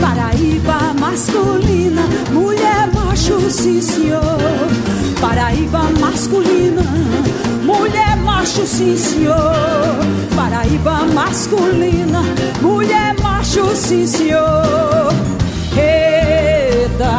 Paraíba 0.00 0.94
masculina, 0.94 2.02
mulher 2.30 2.88
macho, 2.94 3.50
sim 3.50 3.80
senhor. 3.82 4.22
Paraíba 5.20 5.90
masculina, 6.00 6.84
mulher 7.64 8.16
macho, 8.18 8.64
sim 8.64 8.96
senhor. 8.96 9.96
Paraíba 10.36 11.04
masculina, 11.12 12.22
mulher 12.62 13.12
macho, 13.20 13.74
sim 13.74 14.06
senhor. 14.06 15.12
Eita, 15.76 17.16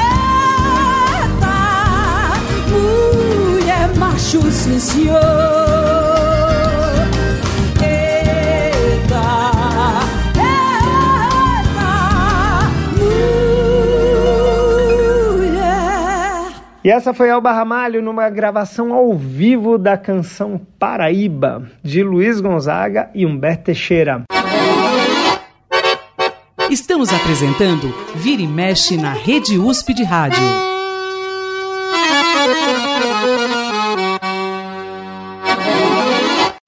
eita, 0.00 1.56
mulher 2.68 3.88
macho, 3.96 4.42
sim 4.50 4.80
senhor. 4.80 5.55
E 16.86 16.88
essa 16.88 17.12
foi 17.12 17.28
Elba 17.30 17.50
Ramalho 17.50 18.00
numa 18.00 18.30
gravação 18.30 18.94
ao 18.94 19.12
vivo 19.12 19.76
da 19.76 19.98
canção 19.98 20.56
Paraíba, 20.78 21.68
de 21.82 22.00
Luiz 22.00 22.40
Gonzaga 22.40 23.10
e 23.12 23.26
Humberto 23.26 23.64
Teixeira. 23.64 24.22
Estamos 26.70 27.12
apresentando 27.12 27.92
Vira 28.14 28.40
e 28.40 28.46
Mexe 28.46 28.96
na 28.96 29.12
Rede 29.12 29.58
USP 29.58 29.94
de 29.94 30.04
Rádio. 30.04 30.44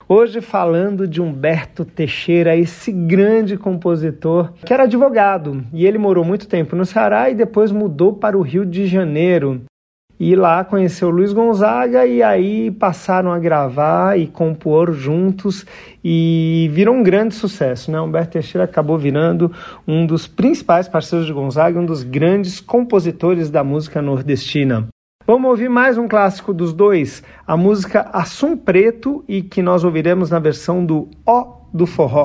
Hoje 0.09 0.41
falando 0.41 1.07
de 1.07 1.23
Humberto 1.23 1.85
Teixeira, 1.85 2.57
esse 2.57 2.91
grande 2.91 3.57
compositor 3.57 4.53
que 4.67 4.75
era 4.75 4.83
advogado 4.83 5.63
e 5.73 5.87
ele 5.87 5.97
morou 5.97 6.25
muito 6.25 6.49
tempo 6.49 6.75
no 6.75 6.85
Ceará 6.85 7.31
e 7.31 7.37
depois 7.37 7.71
mudou 7.71 8.15
para 8.15 8.37
o 8.37 8.43
Rio 8.43 8.67
de 8.67 8.85
Janeiro 8.85 9.63
e 10.19 10.35
lá 10.35 10.65
conheceu 10.65 11.11
Luiz 11.11 11.33
Gonzaga 11.33 12.05
e 12.07 12.23
aí 12.23 12.71
passaram 12.71 13.33
a 13.33 13.39
gravar 13.39 14.19
e 14.19 14.27
compor 14.27 14.93
juntos 14.93 15.65
e 16.03 16.69
virou 16.73 16.95
um 16.95 17.03
grande 17.03 17.35
sucesso, 17.35 17.91
né? 17.91 18.01
Humberto 18.01 18.33
Teixeira 18.33 18.65
acabou 18.65 18.99
virando 18.99 19.53
um 19.87 20.05
dos 20.05 20.27
principais 20.27 20.89
parceiros 20.89 21.27
de 21.27 21.33
Gonzaga, 21.33 21.79
um 21.79 21.87
dos 21.87 22.03
grandes 22.03 22.61
compositores 22.61 23.51
da 23.51 23.63
música 23.63 24.03
nordestina. 24.03 24.89
Vamos 25.27 25.51
ouvir 25.51 25.69
mais 25.69 25.99
um 25.99 26.09
clássico 26.09 26.55
dos 26.55 26.73
dois, 26.73 27.23
a 27.47 27.57
música 27.57 28.09
Assum 28.13 28.57
Preto 28.57 29.23
e 29.29 29.43
que 29.43 29.63
nós 29.63 29.85
ouviremos 29.85 30.31
na 30.31 30.39
versão 30.39 30.85
do 30.85 31.09
Ó 31.27 31.59
do 31.73 31.87
Forró. 31.87 32.25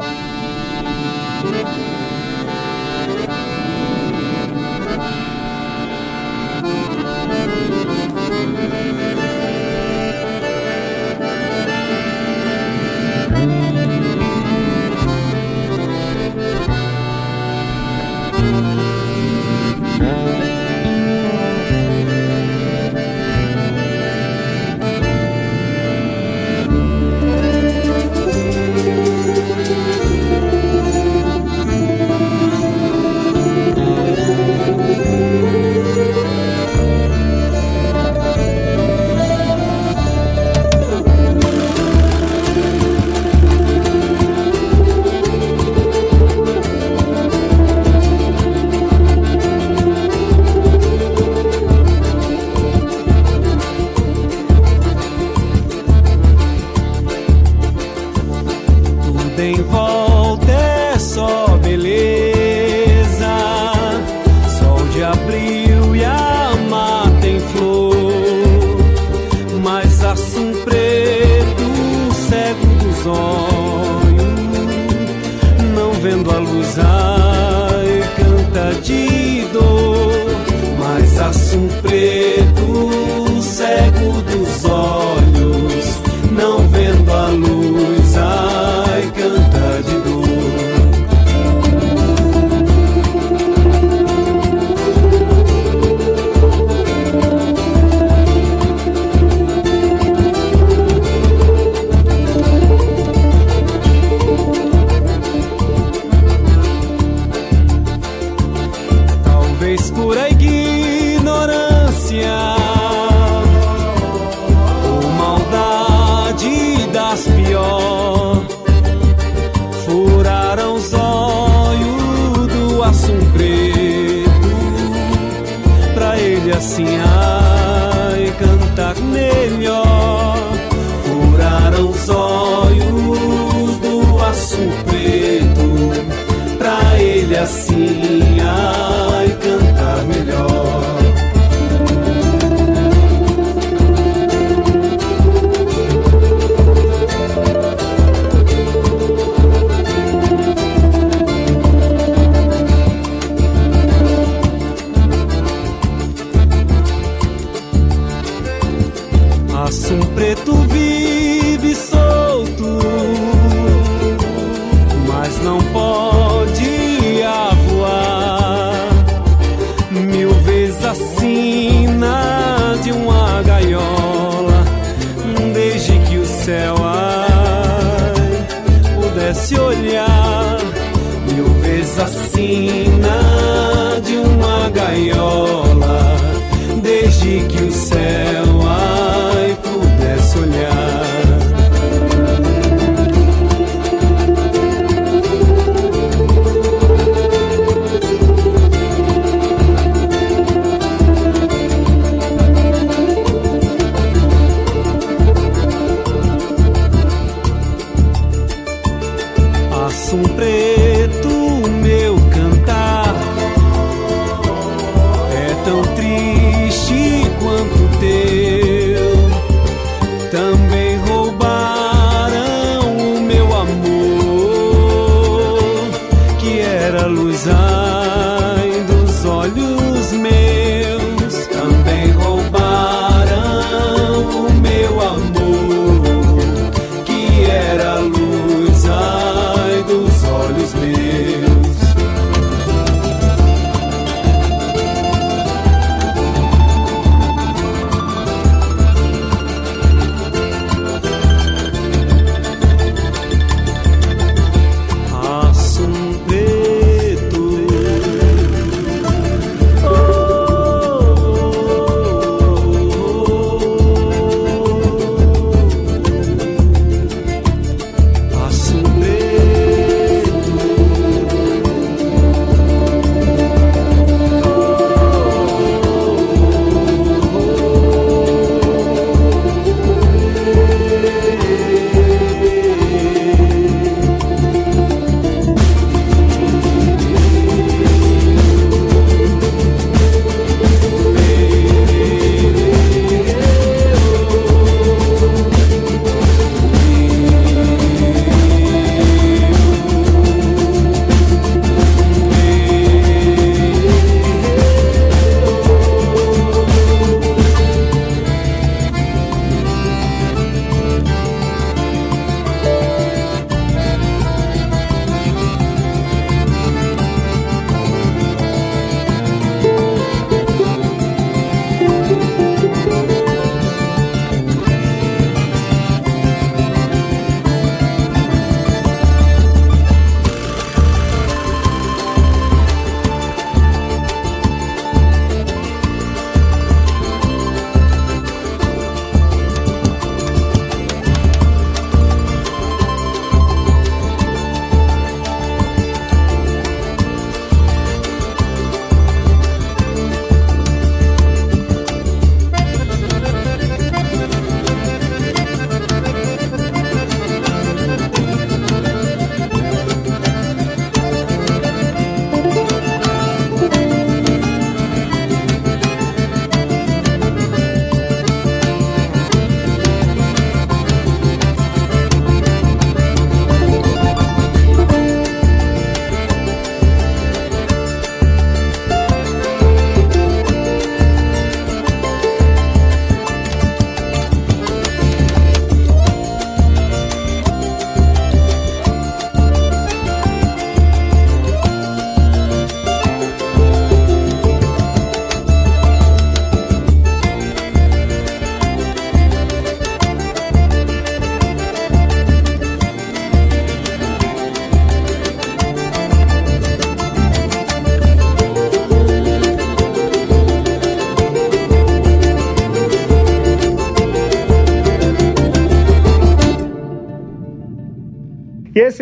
Que 126.76 126.82
o 126.82 127.12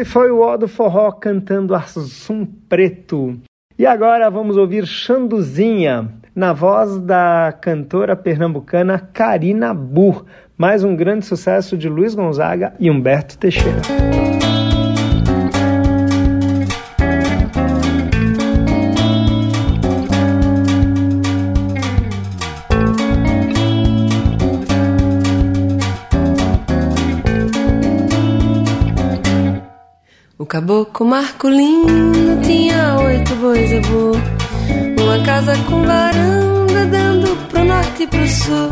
Esse 0.01 0.09
foi 0.09 0.31
o 0.31 0.39
Ó 0.39 0.57
do 0.57 0.67
Forró 0.67 1.11
cantando 1.11 1.75
Assum 1.75 2.43
Preto. 2.43 3.39
E 3.77 3.85
agora 3.85 4.31
vamos 4.31 4.57
ouvir 4.57 4.83
Xanduzinha, 4.87 6.09
na 6.33 6.53
voz 6.53 6.97
da 6.97 7.53
cantora 7.61 8.15
pernambucana 8.15 8.97
Karina 8.97 9.75
Burr, 9.75 10.25
mais 10.57 10.83
um 10.83 10.95
grande 10.95 11.23
sucesso 11.27 11.77
de 11.77 11.87
Luiz 11.87 12.15
Gonzaga 12.15 12.73
e 12.79 12.89
Humberto 12.89 13.37
Teixeira. 13.37 13.81
Caboclo 30.62 31.07
Marcolino 31.07 32.39
tinha 32.43 32.95
oito 32.99 33.34
bois 33.38 33.72
ebô, 33.72 34.12
uma 35.01 35.18
casa 35.26 35.57
com 35.68 35.82
varanda 35.82 36.86
dando 36.86 37.36
pro 37.47 37.66
norte 37.66 38.03
e 38.03 38.07
pro 38.07 38.28
sul. 38.28 38.70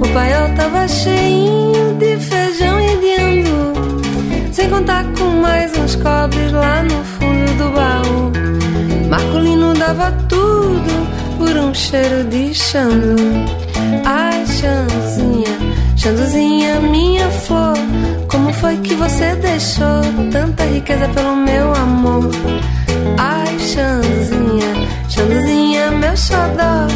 O 0.00 0.08
paiol 0.14 0.54
tava 0.56 0.86
cheinho 0.86 1.94
de 1.98 2.16
feijão 2.16 2.80
e 2.80 2.96
de 2.98 3.22
andu, 3.22 4.52
sem 4.52 4.70
contar 4.70 5.04
com 5.18 5.24
mais 5.42 5.76
uns 5.76 5.96
cobres 5.96 6.52
lá 6.52 6.84
no 6.84 7.04
fundo 7.04 7.58
do 7.58 7.70
baú. 7.74 9.08
Marcolino 9.08 9.74
dava 9.74 10.12
tudo 10.28 11.08
por 11.38 11.56
um 11.56 11.74
cheiro 11.74 12.22
de 12.24 12.54
xandu. 12.54 13.16
Ai, 14.04 14.46
Xanduzinha, 14.46 15.58
Xanduzinha, 15.96 16.80
minha 16.80 17.28
flor, 17.30 17.74
como 18.30 18.52
foi 18.52 18.76
que 18.78 18.94
você 18.94 19.34
deixou 19.36 20.02
tanta 20.30 20.64
riqueza 20.64 21.08
pelo 21.08 21.36
meu 21.36 21.74
amor? 21.74 22.30
Ai, 23.18 23.58
Xanduzinha, 23.58 24.88
Xanduzinha, 25.08 25.90
meu 25.90 26.16
xodó, 26.16 26.86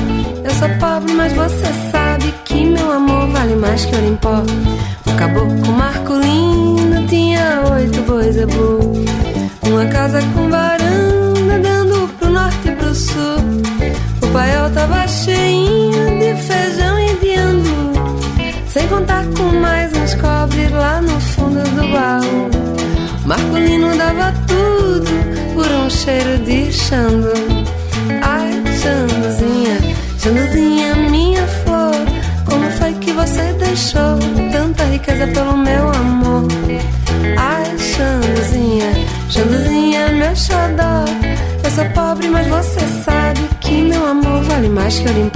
eu 0.44 0.50
sou 0.54 0.68
pobre, 0.78 1.12
mas 1.12 1.32
você 1.32 1.66
sabe 1.90 2.32
que 2.44 2.64
meu 2.64 2.90
amor 2.92 3.26
vale 3.28 3.56
mais 3.56 3.84
que 3.84 3.94
ouro 3.94 4.06
em 4.06 4.16
pó. 4.16 4.42
O 5.06 5.16
caboclo 5.16 5.72
Marcolino 5.72 7.06
tinha 7.08 7.62
oito 7.72 8.00
bois 8.02 8.36
ebu, 8.36 8.92
uma 9.66 9.86
casa 9.86 10.20
com 10.34 10.48
varanda 10.48 11.58
dando 11.60 12.08
pro 12.18 12.30
norte 12.30 12.68
e 12.68 12.72
pro 12.72 12.94
sul. 12.94 13.38
O 14.22 14.26
paiol 14.28 14.70
tava 14.70 15.06
cheinho 15.08 16.18
de 16.18 16.34
feijão 16.42 16.98
e 16.98 17.14
de 17.16 17.34
andu, 17.34 17.92
sem 18.68 18.86
contar 18.88 19.24
com 19.36 19.60
mais 19.60 19.93
lá 20.84 21.00
no 21.00 21.18
fundo 21.32 21.62
do 21.76 21.84
baú. 21.94 22.40
Marcolino 23.24 23.96
dava 23.96 24.28
tudo 24.50 25.12
por 25.54 25.66
um 25.80 25.88
cheiro 25.88 26.34
de 26.44 26.70
xandu. 26.70 27.32
Ai, 28.34 28.50
Xanduzinha, 28.80 29.76
Xanduzinha, 30.20 30.94
minha 31.14 31.46
flor, 31.62 32.04
como 32.48 32.66
foi 32.78 32.92
que 33.02 33.12
você 33.12 33.44
deixou 33.64 34.14
tanta 34.52 34.84
riqueza 34.84 35.26
pelo 35.28 35.56
meu 35.56 35.84
amor? 36.02 36.44
Ai, 37.52 37.68
Xanduzinha, 37.90 38.90
Xanduzinha, 39.30 40.08
meu 40.20 40.36
xodó, 40.36 40.96
eu 41.64 41.70
sou 41.76 41.86
pobre, 41.96 42.28
mas 42.28 42.46
você 42.48 42.80
sabe 43.04 43.40
que 43.60 43.80
meu 43.90 44.04
amor 44.06 44.42
vale 44.42 44.68
mais 44.68 44.98
que 44.98 45.08
ouro 45.08 45.20
em 45.20 45.30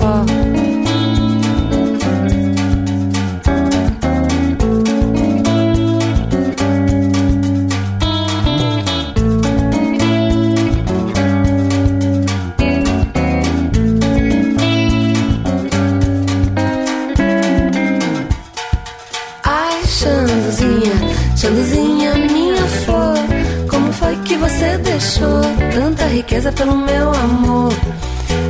riqueza 26.49 26.53
pelo 26.53 26.76
meu 26.76 27.11
amor? 27.11 27.72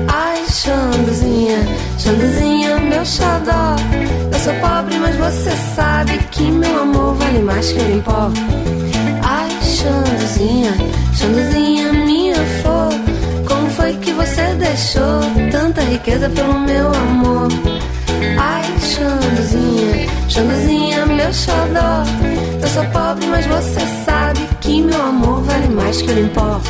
Ai, 0.09 0.44
Xanduzinha, 0.49 1.59
Xanduzinha, 1.99 2.78
meu 2.80 3.05
xodó, 3.05 3.76
eu 4.32 4.38
sou 4.38 4.55
pobre, 4.55 4.99
mas 4.99 5.16
você 5.16 5.51
sabe 5.74 6.18
que 6.30 6.51
meu 6.51 6.82
amor 6.82 7.14
vale 7.14 7.40
mais 7.40 7.72
que 7.72 7.80
em 7.80 8.01
pó. 8.01 8.30
Ai, 9.22 9.51
Xanduzinha, 9.62 10.74
Xanduzinha, 11.14 11.92
minha 11.92 12.36
flor, 12.62 12.92
como 13.46 13.68
foi 13.70 13.92
que 13.94 14.12
você 14.12 14.55
deixou 14.55 15.20
tanta 15.51 15.80
riqueza 15.82 16.28
pelo 16.30 16.59
meu 16.61 16.88
amor? 16.88 17.49
Ai, 18.38 18.64
Xanduzinha, 18.80 20.09
Xanduzinha, 20.28 21.07
meu 21.07 21.32
xodó. 21.32 22.05
Eu 22.61 22.68
sou 22.68 22.84
pobre, 22.86 23.26
mas 23.26 23.46
você 23.46 23.80
sabe 24.05 24.40
que 24.61 24.82
meu 24.82 25.01
amor 25.01 25.42
vale 25.42 25.68
mais 25.68 26.03
que 26.03 26.12
em 26.12 26.28
pó. 26.28 26.61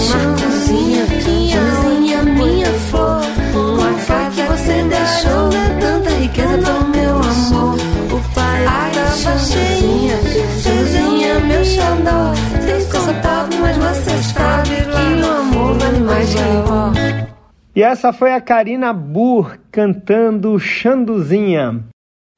Ai, 0.00 0.06
Xanduzinha, 0.06 1.06
Xanduzinha, 1.06 2.22
minha 2.22 2.72
flor. 2.88 3.20
Como 3.52 3.98
foi 3.98 4.30
que 4.30 4.42
você 4.42 4.82
deixou 4.84 5.50
tanta 5.78 6.10
riqueza 6.10 6.58
pelo 6.58 6.88
meu 6.88 7.16
amor? 7.16 7.74
O 8.10 8.34
pai 8.34 8.66
Ai, 8.66 8.92
Xanduzinha, 9.16 10.16
Xanduzinha, 10.62 11.40
meu 11.40 11.64
sou 11.64 13.14
pobre, 13.14 13.56
mas 13.60 13.76
você 13.76 14.16
sabe 14.32 14.70
que 14.70 15.16
meu 15.16 15.32
amor 15.32 15.78
vale 15.78 16.00
mais 16.00 16.34
pó. 16.34 16.92
E 17.74 17.82
essa 17.82 18.12
foi 18.12 18.32
a 18.32 18.40
Karina 18.40 18.92
Burr 18.92 19.58
cantando 19.70 20.58
Xanduzinha. 20.58 21.89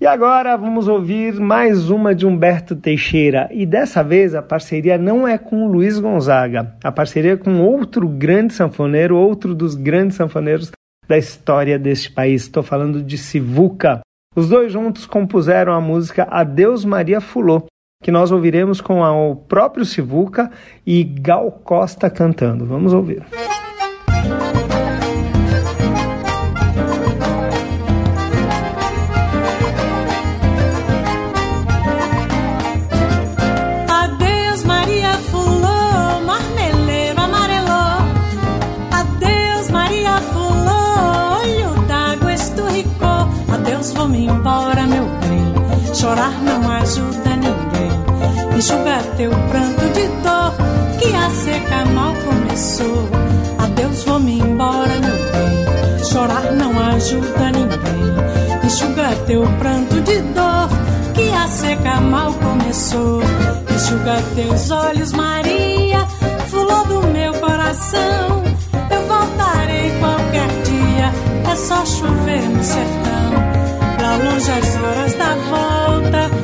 E 0.02 0.06
agora 0.06 0.56
vamos 0.56 0.88
ouvir 0.88 1.34
mais 1.34 1.88
uma 1.88 2.12
de 2.12 2.26
Humberto 2.26 2.74
Teixeira. 2.74 3.48
E 3.52 3.64
dessa 3.64 4.02
vez 4.02 4.34
a 4.34 4.42
parceria 4.42 4.98
não 4.98 5.28
é 5.28 5.38
com 5.38 5.64
o 5.64 5.68
Luiz 5.70 6.00
Gonzaga. 6.00 6.74
A 6.82 6.90
parceria 6.90 7.34
é 7.34 7.36
com 7.36 7.60
outro 7.60 8.08
grande 8.08 8.52
sanfoneiro, 8.52 9.16
outro 9.16 9.54
dos 9.54 9.76
grandes 9.76 10.16
sanfoneiros 10.16 10.72
da 11.06 11.16
história 11.16 11.78
deste 11.78 12.10
país. 12.10 12.42
Estou 12.42 12.64
falando 12.64 13.00
de 13.00 13.16
Sivuca. 13.16 14.00
Os 14.34 14.48
dois 14.48 14.72
juntos 14.72 15.06
compuseram 15.06 15.72
a 15.72 15.80
música 15.80 16.26
Adeus 16.28 16.84
Maria 16.84 17.20
Fulô, 17.20 17.66
que 18.02 18.10
nós 18.10 18.32
ouviremos 18.32 18.80
com 18.80 19.02
o 19.02 19.36
próprio 19.36 19.84
Sivuca 19.84 20.50
e 20.84 21.04
Gal 21.04 21.52
Costa 21.62 22.10
cantando. 22.10 22.66
Vamos 22.66 22.92
ouvir. 22.92 23.22
Adeus, 24.10 24.71
Chorar 46.12 46.42
não 46.42 46.70
ajuda 46.70 47.36
ninguém. 47.36 48.58
Enxuga 48.58 48.98
teu 49.16 49.30
pranto 49.30 49.88
de 49.94 50.08
dor, 50.22 50.52
que 50.98 51.16
a 51.16 51.30
seca 51.30 51.86
mal 51.86 52.12
começou. 52.16 53.08
Adeus, 53.58 54.04
vou-me 54.04 54.38
embora, 54.38 54.92
meu 55.00 55.16
bem. 55.32 56.04
Chorar 56.04 56.52
não 56.52 56.78
ajuda 56.94 57.50
ninguém. 57.52 58.62
Enxuga 58.62 59.16
teu 59.26 59.42
pranto 59.58 60.02
de 60.02 60.20
dor, 60.34 60.68
que 61.14 61.30
a 61.30 61.48
seca 61.48 61.98
mal 62.02 62.34
começou. 62.34 63.22
Enxuga 63.74 64.22
teus 64.34 64.70
olhos, 64.70 65.12
Maria, 65.12 66.06
fulô 66.48 66.84
do 66.84 67.06
meu 67.06 67.32
coração. 67.40 68.42
Eu 68.90 69.00
voltarei 69.08 69.90
qualquer 69.98 70.48
dia, 70.62 71.50
é 71.50 71.56
só 71.56 71.82
chover 71.86 72.42
no 72.50 72.62
sertão. 72.62 73.41
Longe 74.18 74.50
as 74.50 74.76
horas 74.76 75.14
da 75.14 75.34
volta, 75.34 76.41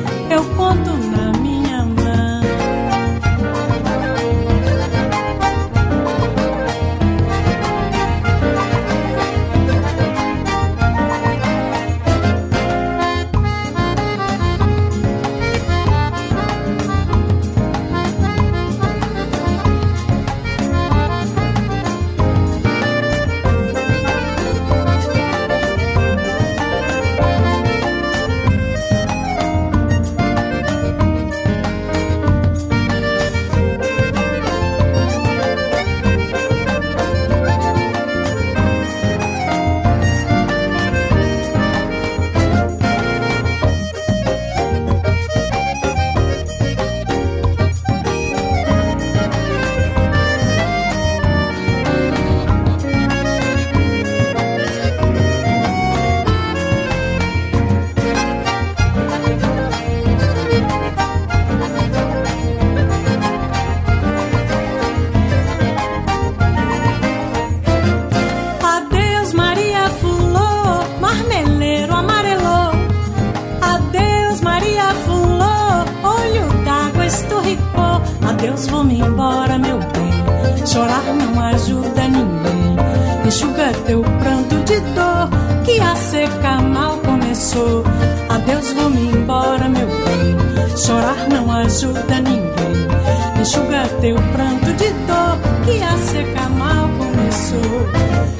adeus, 78.39 78.67
vou-me 78.67 78.99
embora, 78.99 79.57
meu 79.59 79.79
bem. 79.79 80.65
Chorar 80.65 81.03
não 81.13 81.43
ajuda 81.43 82.07
ninguém. 82.07 82.77
Enxuga 83.25 83.71
teu 83.85 84.01
pranto 84.01 84.55
de 84.63 84.79
dor, 84.95 85.29
que 85.65 85.79
a 85.81 85.95
seca 85.95 86.61
mal 86.61 86.97
começou. 86.99 87.83
Adeus, 88.29 88.71
vou-me 88.71 89.11
embora, 89.11 89.67
meu 89.67 89.87
bem. 89.87 90.77
Chorar 90.77 91.27
não 91.29 91.51
ajuda 91.51 92.15
ninguém. 92.15 93.41
Enxuga 93.41 93.87
teu 93.99 94.15
pranto 94.15 94.73
de 94.73 94.89
dor, 95.05 95.37
que 95.65 95.83
a 95.83 95.97
seca 95.97 96.49
mal 96.49 96.89
começou. 96.97 97.89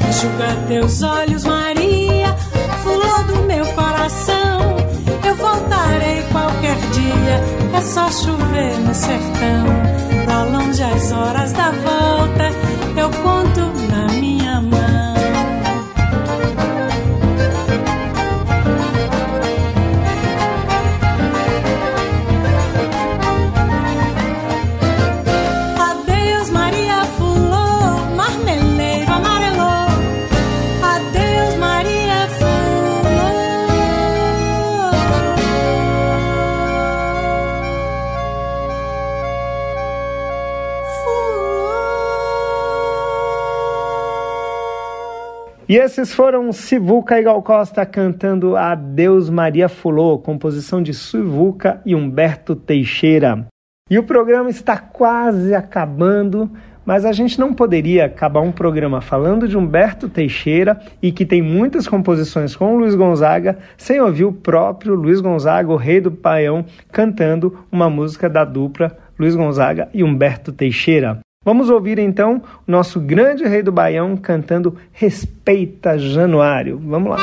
Enxuga 0.07 0.67
teus 0.67 1.01
olhos, 1.01 1.43
Maria, 1.43 2.33
fulô 2.83 3.23
do 3.33 3.43
meu 3.45 3.65
coração. 3.73 4.77
Eu 5.25 5.35
voltarei 5.35 6.23
qualquer 6.31 6.77
dia 6.93 7.58
é 7.73 7.81
só 7.81 8.09
chover 8.11 8.79
no 8.79 8.93
sertão. 8.93 9.65
Lá 10.27 10.43
longe 10.43 10.83
as 10.83 11.11
horas 11.11 11.51
da 11.53 11.71
volta, 11.71 12.51
eu 12.97 13.09
conto 13.23 13.68
E 45.69 45.77
esses 45.77 46.11
foram 46.11 46.51
Sivuca 46.51 47.19
e 47.19 47.23
Gal 47.23 47.43
Costa 47.43 47.85
cantando 47.85 48.57
Adeus 48.57 49.29
Maria 49.29 49.69
Fulô, 49.69 50.17
composição 50.17 50.81
de 50.81 50.95
Sivuca 50.95 51.79
e 51.85 51.93
Humberto 51.93 52.55
Teixeira. 52.55 53.45
E 53.87 53.99
o 53.99 54.03
programa 54.03 54.49
está 54.49 54.79
quase 54.79 55.53
acabando, 55.53 56.49
mas 56.83 57.05
a 57.05 57.11
gente 57.11 57.39
não 57.39 57.53
poderia 57.53 58.05
acabar 58.05 58.41
um 58.41 58.51
programa 58.51 58.99
falando 58.99 59.47
de 59.47 59.55
Humberto 59.55 60.09
Teixeira 60.09 60.81
e 61.03 61.11
que 61.11 61.23
tem 61.23 61.39
muitas 61.39 61.87
composições 61.87 62.55
com 62.55 62.75
Luiz 62.75 62.95
Gonzaga, 62.95 63.59
sem 63.77 64.01
ouvir 64.01 64.25
o 64.25 64.33
próprio 64.33 64.95
Luiz 64.95 65.21
Gonzaga, 65.21 65.71
o 65.71 65.75
rei 65.75 66.01
do 66.01 66.11
paião, 66.11 66.65
cantando 66.91 67.59
uma 67.71 67.91
música 67.91 68.27
da 68.27 68.43
dupla 68.43 68.97
Luiz 69.19 69.35
Gonzaga 69.35 69.87
e 69.93 70.03
Humberto 70.03 70.51
Teixeira. 70.51 71.19
Vamos 71.49 71.67
ouvir 71.71 71.97
então 71.97 72.43
o 72.67 72.71
nosso 72.71 72.99
grande 72.99 73.43
rei 73.43 73.63
do 73.63 73.71
Baião 73.71 74.15
cantando 74.15 74.77
Respeita 74.93 75.97
Januário. 75.97 76.79
Vamos 76.85 77.09
lá. 77.09 77.17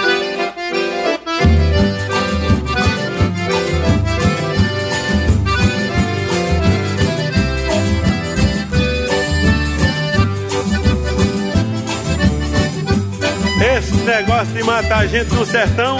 Esse 13.77 13.95
negócio 13.99 14.53
de 14.53 14.65
matar 14.65 15.07
gente 15.07 15.33
no 15.33 15.47
sertão 15.47 15.99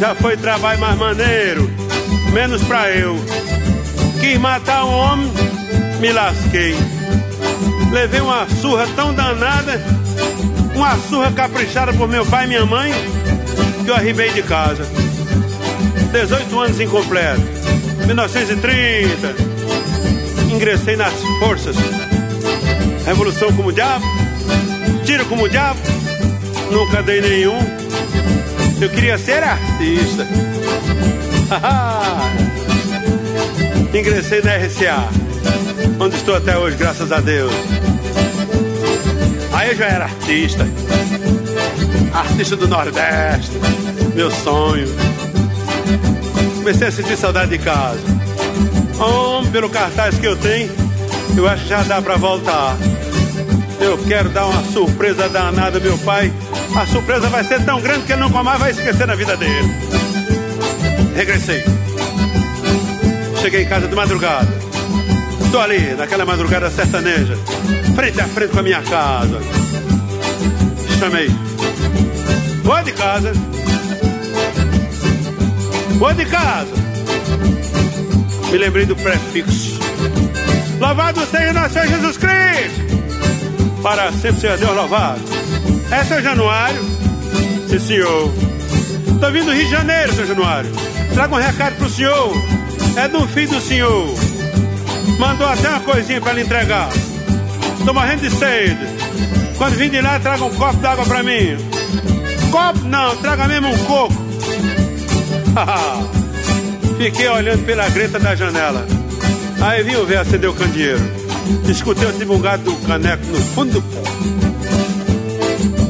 já 0.00 0.14
foi 0.14 0.38
trabalho 0.38 0.80
mais 0.80 0.98
maneiro, 0.98 1.70
menos 2.32 2.64
pra 2.64 2.90
eu. 2.90 3.16
Quis 4.18 4.38
matar 4.38 4.86
um 4.86 4.94
homem, 4.94 5.30
me 6.00 6.10
lasquei. 6.10 6.93
Levei 7.94 8.20
uma 8.20 8.44
surra 8.60 8.88
tão 8.96 9.14
danada, 9.14 9.80
uma 10.74 10.96
surra 10.98 11.30
caprichada 11.30 11.92
por 11.92 12.08
meu 12.08 12.26
pai 12.26 12.44
e 12.44 12.48
minha 12.48 12.66
mãe, 12.66 12.92
que 13.84 13.88
eu 13.88 13.94
arribei 13.94 14.30
de 14.30 14.42
casa. 14.42 14.84
18 16.10 16.58
anos 16.58 16.80
incompleto, 16.80 17.40
1930. 18.04 19.36
Ingressei 20.52 20.96
nas 20.96 21.14
forças. 21.38 21.76
Revolução 23.06 23.52
como 23.52 23.72
diabo, 23.72 24.04
tiro 25.04 25.24
como 25.26 25.48
diabo, 25.48 25.78
nunca 26.72 27.00
dei 27.00 27.20
nenhum. 27.20 27.60
Eu 28.80 28.90
queria 28.90 29.16
ser 29.16 29.40
artista. 29.44 30.26
Ingressei 33.96 34.42
na 34.42 34.56
RCA, 34.56 35.08
onde 35.98 36.16
estou 36.16 36.34
até 36.36 36.56
hoje, 36.56 36.76
graças 36.76 37.10
a 37.12 37.20
Deus. 37.20 37.52
Aí 39.52 39.70
eu 39.70 39.76
já 39.76 39.86
era 39.86 40.04
artista. 40.04 40.66
Artista 42.12 42.56
do 42.56 42.68
Nordeste, 42.68 43.52
meu 44.14 44.30
sonho. 44.30 44.88
Comecei 46.56 46.88
a 46.88 46.92
sentir 46.92 47.16
saudade 47.16 47.56
de 47.56 47.58
casa. 47.58 48.00
Homem, 48.98 49.50
pelo 49.50 49.68
cartaz 49.68 50.16
que 50.18 50.26
eu 50.26 50.36
tenho, 50.36 50.70
eu 51.36 51.48
acho 51.48 51.64
que 51.64 51.68
já 51.68 51.82
dá 51.82 52.00
pra 52.00 52.16
voltar. 52.16 52.76
Eu 53.80 53.98
quero 53.98 54.28
dar 54.30 54.46
uma 54.46 54.62
surpresa 54.64 55.28
danada, 55.28 55.78
meu 55.80 55.98
pai. 55.98 56.32
A 56.74 56.86
surpresa 56.86 57.28
vai 57.28 57.44
ser 57.44 57.64
tão 57.64 57.80
grande 57.80 58.04
que 58.04 58.12
ele 58.12 58.22
nunca 58.22 58.42
mais 58.42 58.58
vai 58.58 58.70
esquecer 58.70 59.06
na 59.06 59.14
vida 59.14 59.36
dele. 59.36 59.74
Regressei. 61.14 61.62
Cheguei 63.40 63.62
em 63.62 63.68
casa 63.68 63.86
de 63.86 63.94
madrugada. 63.94 64.63
Estou 65.54 65.62
ali, 65.62 65.94
naquela 65.94 66.26
madrugada 66.26 66.68
sertaneja, 66.68 67.38
frente 67.94 68.20
a 68.20 68.26
frente 68.26 68.50
com 68.50 68.58
a 68.58 68.62
minha 68.64 68.82
casa. 68.82 69.38
Chamei. 70.98 71.30
Boa 72.64 72.82
de 72.82 72.90
casa. 72.90 73.32
Boa 75.96 76.12
de 76.12 76.26
casa. 76.26 76.72
Me 78.50 78.58
lembrei 78.58 78.84
do 78.84 78.96
prefixo. 78.96 79.78
Louvado 80.80 81.24
seja 81.24 81.52
nosso 81.52 81.74
Senhor 81.74 81.86
Jesus 81.86 82.16
Cristo. 82.16 83.80
Para 83.80 84.10
sempre 84.10 84.40
seja 84.40 84.56
Deus 84.56 84.74
louvado. 84.74 85.20
É 85.92 86.02
seu 86.02 86.20
Januário? 86.20 86.82
Sim, 87.68 87.78
senhor. 87.78 88.34
Tô 89.20 89.30
vindo 89.30 89.44
do 89.44 89.52
Rio 89.52 89.66
de 89.66 89.70
Janeiro, 89.70 90.14
seu 90.14 90.26
Januário. 90.26 90.72
Traga 91.12 91.32
um 91.32 91.38
recado 91.38 91.76
pro 91.76 91.88
senhor. 91.88 92.34
É 92.96 93.06
do 93.06 93.24
filho 93.28 93.50
do 93.50 93.60
senhor. 93.60 94.23
Mandou 95.18 95.46
até 95.46 95.68
uma 95.68 95.80
coisinha 95.80 96.20
pra 96.20 96.32
lhe 96.32 96.42
entregar. 96.42 96.88
Tô 97.84 97.92
morrendo 97.92 98.22
de 98.22 98.30
sede. 98.30 98.78
Quando 99.56 99.76
vim 99.76 99.88
de 99.88 100.00
lá, 100.00 100.18
traga 100.18 100.44
um 100.44 100.54
copo 100.54 100.76
d'água 100.78 101.04
pra 101.04 101.22
mim. 101.22 101.56
Copo 102.50 102.80
não, 102.86 103.16
traga 103.16 103.46
mesmo 103.46 103.68
um 103.68 103.78
coco. 103.84 104.14
Fiquei 106.98 107.28
olhando 107.28 107.64
pela 107.64 107.88
greta 107.88 108.18
da 108.18 108.34
janela. 108.34 108.86
Aí 109.60 109.82
vi 109.82 109.96
o 109.96 110.04
velho 110.04 110.20
acender 110.20 110.50
o 110.50 110.54
candeeiro. 110.54 111.00
Escutei 111.68 112.08
o 112.08 112.12
tibungado 112.12 112.64
do 112.64 112.74
caneco 112.86 113.24
no 113.26 113.38
fundo 113.38 113.72
do 113.72 113.82
pote. 113.82 114.10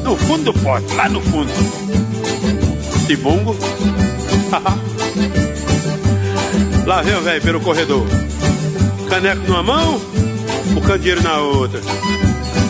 No 0.02 0.16
fundo 0.16 0.44
do 0.44 0.52
pote, 0.60 0.94
lá 0.94 1.08
no 1.08 1.20
fundo. 1.20 1.50
Tibungo. 3.06 3.54
lá 6.86 7.02
vem 7.02 7.14
o 7.14 7.22
velho 7.22 7.42
pelo 7.42 7.60
corredor. 7.60 8.06
Caneco 9.14 9.46
numa 9.46 9.62
mão, 9.62 10.00
o 10.76 10.80
candeeiro 10.80 11.22
na 11.22 11.38
outra. 11.38 11.80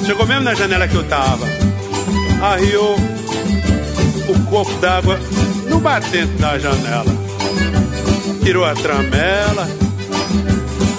Chegou 0.05 0.27
mesmo 0.27 0.43
na 0.43 0.53
janela 0.55 0.87
que 0.87 0.95
eu 0.95 1.03
tava. 1.05 1.47
Arriou 2.43 2.97
o 4.29 4.51
copo 4.51 4.71
d'água 4.75 5.19
no 5.71 5.81
batente 5.81 6.35
da 6.35 6.59
janela. 6.59 7.11
Tirou 8.43 8.63
a 8.63 8.75
tramela, 8.75 9.67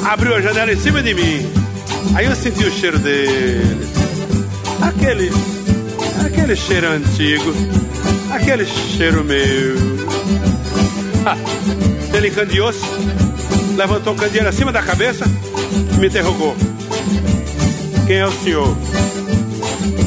abriu 0.04 0.34
a 0.34 0.41
janela 0.41 0.74
em 0.74 0.80
cima 0.80 1.04
de 1.04 1.14
mim. 1.14 1.48
Aí 2.16 2.26
eu 2.26 2.36
senti 2.36 2.64
o 2.64 2.72
cheiro 2.72 2.98
dele. 2.98 3.88
Aquele. 4.82 5.32
aquele 6.26 6.56
cheiro 6.56 6.88
antigo. 6.88 7.54
Aquele 8.32 8.66
cheiro 8.66 9.24
meu. 9.24 9.76
Ah, 11.24 11.38
ele 12.18 12.30
encandeou-se, 12.30 12.82
levantou 13.76 14.13
o 14.13 14.15
candeeiro 14.15 14.47
acima 14.47 14.71
da 14.71 14.82
cabeça 14.82 15.26
e 15.93 15.97
me 15.99 16.07
interrogou. 16.07 16.55
Quem 18.07 18.17
é 18.17 18.26
o 18.26 18.32
senhor? 18.32 18.78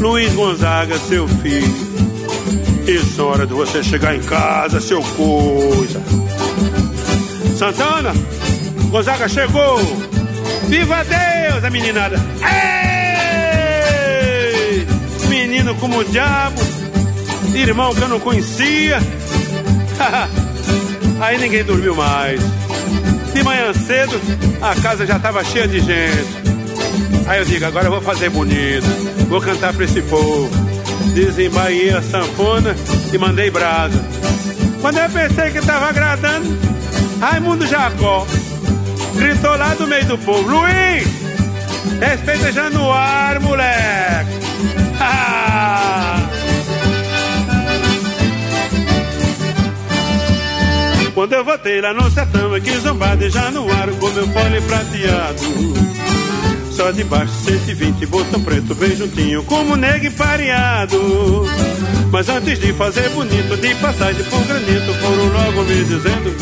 Luiz 0.01 0.33
Gonzaga, 0.33 0.99
seu 0.99 1.29
filho. 1.29 1.89
Isso 2.87 3.21
é 3.21 3.25
hora 3.25 3.47
de 3.47 3.53
você 3.53 3.83
chegar 3.83 4.17
em 4.17 4.21
casa, 4.21 4.81
seu 4.81 5.03
coisa. 5.03 6.01
Santana, 7.57 8.13
Gonzaga 8.91 9.29
chegou. 9.29 9.79
Viva 10.69 11.05
Deus, 11.05 11.65
a 11.65 11.71
meninada. 11.71 12.17
Ei! 12.41 13.69
Menino 15.29 15.75
como 15.75 15.99
o 15.99 16.05
diabo. 16.05 16.61
Irmão 17.55 17.95
que 17.95 18.01
eu 18.01 18.09
não 18.09 18.21
conhecia. 18.21 18.99
Aí 21.21 21.37
ninguém 21.39 21.65
dormiu 21.65 21.95
mais. 21.95 22.41
De 23.39 23.45
manhã 23.45 23.73
cedo, 23.73 24.21
a 24.61 24.75
casa 24.81 25.07
já 25.07 25.17
estava 25.17 25.45
cheia 25.45 25.69
de 25.69 25.79
gente. 25.79 26.27
Aí 27.29 27.39
eu 27.39 27.45
digo, 27.45 27.67
agora 27.67 27.87
eu 27.87 27.93
vou 27.93 28.01
fazer 28.01 28.29
bonito. 28.31 28.85
Vou 29.29 29.41
cantar 29.41 29.73
pra 29.73 29.85
esse 29.85 30.03
povo. 30.03 30.51
Desembaí 31.15 31.89
a 31.91 32.03
sanfona 32.03 32.75
e 33.13 33.17
mandei 33.17 33.49
brasa. 33.49 34.05
Quando 34.81 34.99
eu 34.99 35.09
pensei 35.11 35.53
que 35.53 35.59
estava 35.59 35.87
agradando, 35.87 36.59
Raimundo 37.21 37.65
Jacó 37.65 38.27
gritou 39.15 39.57
lá 39.57 39.73
do 39.75 39.87
meio 39.87 40.07
do 40.07 40.19
povo: 40.19 40.43
Luiz, 40.51 41.07
respeita 42.01 42.51
Januário, 42.51 43.41
moleque. 43.41 44.38
Quando 51.59 51.67
eu 51.67 51.73
voltei 51.73 51.81
lá 51.81 51.93
no 51.93 52.11
sertão, 52.11 52.55
aqui 52.55 52.77
zombado 52.79 53.25
e 53.25 53.31
Januário 53.31 53.95
com 53.97 54.09
meu 54.11 54.29
fone 54.29 54.61
prateado. 54.63 55.43
Só 56.71 56.91
de 56.91 57.05
baixo 57.05 57.33
120, 57.45 58.07
botão 58.07 58.41
preto 58.43 58.75
bem 58.75 58.95
juntinho, 58.95 59.43
como 59.45 59.75
negro 59.77 60.11
pareado. 60.13 61.47
Mas 62.13 62.29
antes 62.29 62.59
de 62.61 62.73
fazer 62.75 63.09
bonito, 63.11 63.57
de 63.57 63.75
passagem 63.77 64.25
por 64.25 64.41
granito, 64.47 64.95
foram 64.95 65.27
logo 65.27 65.63
me 65.65 65.85
dizendo: 65.85 66.37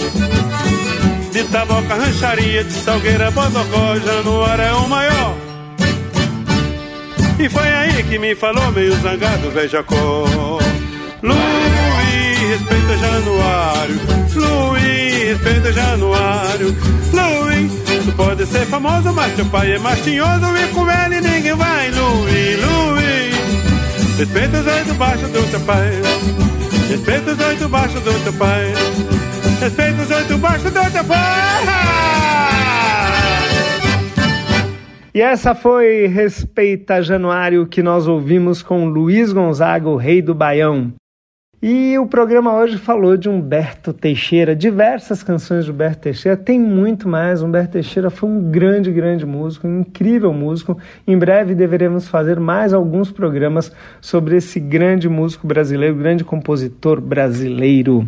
De 1.33 1.45
taboca, 1.45 1.95
rancharia, 1.95 2.65
de 2.65 2.73
salgueira, 2.73 3.31
bodocó, 3.31 3.97
Januário 3.97 4.65
é 4.65 4.73
o 4.75 4.89
maior. 4.89 5.37
E 7.39 7.49
foi 7.49 7.69
aí 7.69 8.03
que 8.03 8.19
me 8.19 8.35
falou, 8.35 8.71
meio 8.73 8.95
zangado, 9.01 9.51
velho 9.51 9.69
Jacó. 9.69 10.25
Luiz, 11.23 11.56
respeita 12.57 12.97
Januário. 12.99 14.01
Luiz, 14.35 15.29
respeita 15.29 15.73
Januário. 15.73 16.77
Luiz, 17.13 17.73
tu 18.05 18.13
pode 18.17 18.47
ser 18.47 18.67
famoso, 18.67 19.13
mas 19.13 19.35
teu 19.35 19.47
pai 19.47 19.75
é 19.75 19.79
mastinhoso 19.79 20.57
e 20.57 20.69
com 20.75 20.91
ele 20.91 21.21
ninguém 21.21 21.55
vai. 21.55 21.91
Luiz, 21.91 22.59
Luiz, 22.65 24.19
respeita 24.19 24.59
os 24.59 24.67
oito 24.67 24.95
baixos 24.95 25.29
do 25.31 25.51
teu 25.51 25.61
pai. 25.61 25.91
Respeita 26.89 27.33
os 27.33 27.41
oito 27.41 27.69
baixos 27.69 28.03
do 28.03 28.25
teu 28.25 28.33
pai. 28.33 28.73
Respeita 29.61 30.03
os 30.03 30.11
oito 30.11 30.39
baixos 30.39 30.73
do 30.73 30.91
teu 30.93 31.05
pai. 31.05 31.67
E 35.15 35.21
essa 35.23 35.55
foi 35.55 36.07
Respeita 36.09 37.03
Januário 37.03 37.67
que 37.67 37.83
nós 37.83 38.07
ouvimos 38.07 38.63
com 38.63 38.85
Luiz 38.85 39.33
Gonzaga, 39.33 39.89
o 39.89 39.97
rei 39.97 40.21
do 40.21 40.35
Baião. 40.35 40.93
E 41.69 41.99
o 41.99 42.07
programa 42.07 42.55
hoje 42.55 42.79
falou 42.79 43.17
de 43.17 43.29
Humberto 43.29 43.93
Teixeira, 43.93 44.55
diversas 44.55 45.21
canções 45.21 45.65
de 45.65 45.73
Humberto 45.73 46.03
Teixeira, 46.03 46.37
tem 46.37 46.61
muito 46.61 47.09
mais. 47.09 47.43
Humberto 47.43 47.73
Teixeira 47.73 48.09
foi 48.09 48.31
um 48.31 48.53
grande, 48.53 48.93
grande 48.93 49.27
músico, 49.27 49.67
um 49.67 49.81
incrível 49.81 50.33
músico. 50.33 50.79
Em 51.05 51.19
breve 51.19 51.57
deveremos 51.57 52.07
fazer 52.07 52.39
mais 52.39 52.73
alguns 52.73 53.11
programas 53.11 53.73
sobre 54.01 54.37
esse 54.37 54.61
grande 54.61 55.09
músico 55.09 55.45
brasileiro, 55.45 55.97
grande 55.97 56.23
compositor 56.23 57.01
brasileiro. 57.01 58.07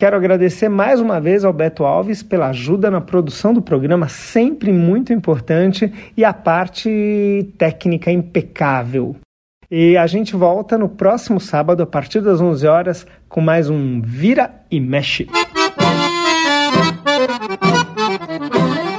Quero 0.00 0.16
agradecer 0.16 0.70
mais 0.70 0.98
uma 0.98 1.20
vez 1.20 1.44
ao 1.44 1.52
Beto 1.52 1.84
Alves 1.84 2.22
pela 2.22 2.48
ajuda 2.48 2.90
na 2.90 3.02
produção 3.02 3.52
do 3.52 3.60
programa, 3.60 4.08
sempre 4.08 4.72
muito 4.72 5.12
importante, 5.12 5.92
e 6.16 6.24
a 6.24 6.32
parte 6.32 7.52
técnica 7.58 8.10
impecável. 8.10 9.16
E 9.70 9.96
a 9.96 10.06
gente 10.06 10.36
volta 10.36 10.78
no 10.78 10.88
próximo 10.88 11.40
sábado, 11.40 11.82
a 11.82 11.86
partir 11.86 12.20
das 12.20 12.40
11 12.40 12.66
horas, 12.66 13.06
com 13.28 13.40
mais 13.40 13.68
um 13.68 14.00
Vira 14.00 14.62
e 14.70 14.78
Mexe. 14.78 15.28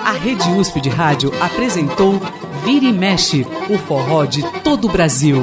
A 0.05 0.11
Rede 0.11 0.49
USP 0.49 0.81
de 0.81 0.89
Rádio 0.89 1.31
apresentou 1.41 2.19
Vira 2.65 2.85
e 2.85 2.91
Mexe, 2.91 3.45
o 3.69 3.77
forró 3.77 4.25
de 4.25 4.43
todo 4.61 4.87
o 4.87 4.91
Brasil. 4.91 5.41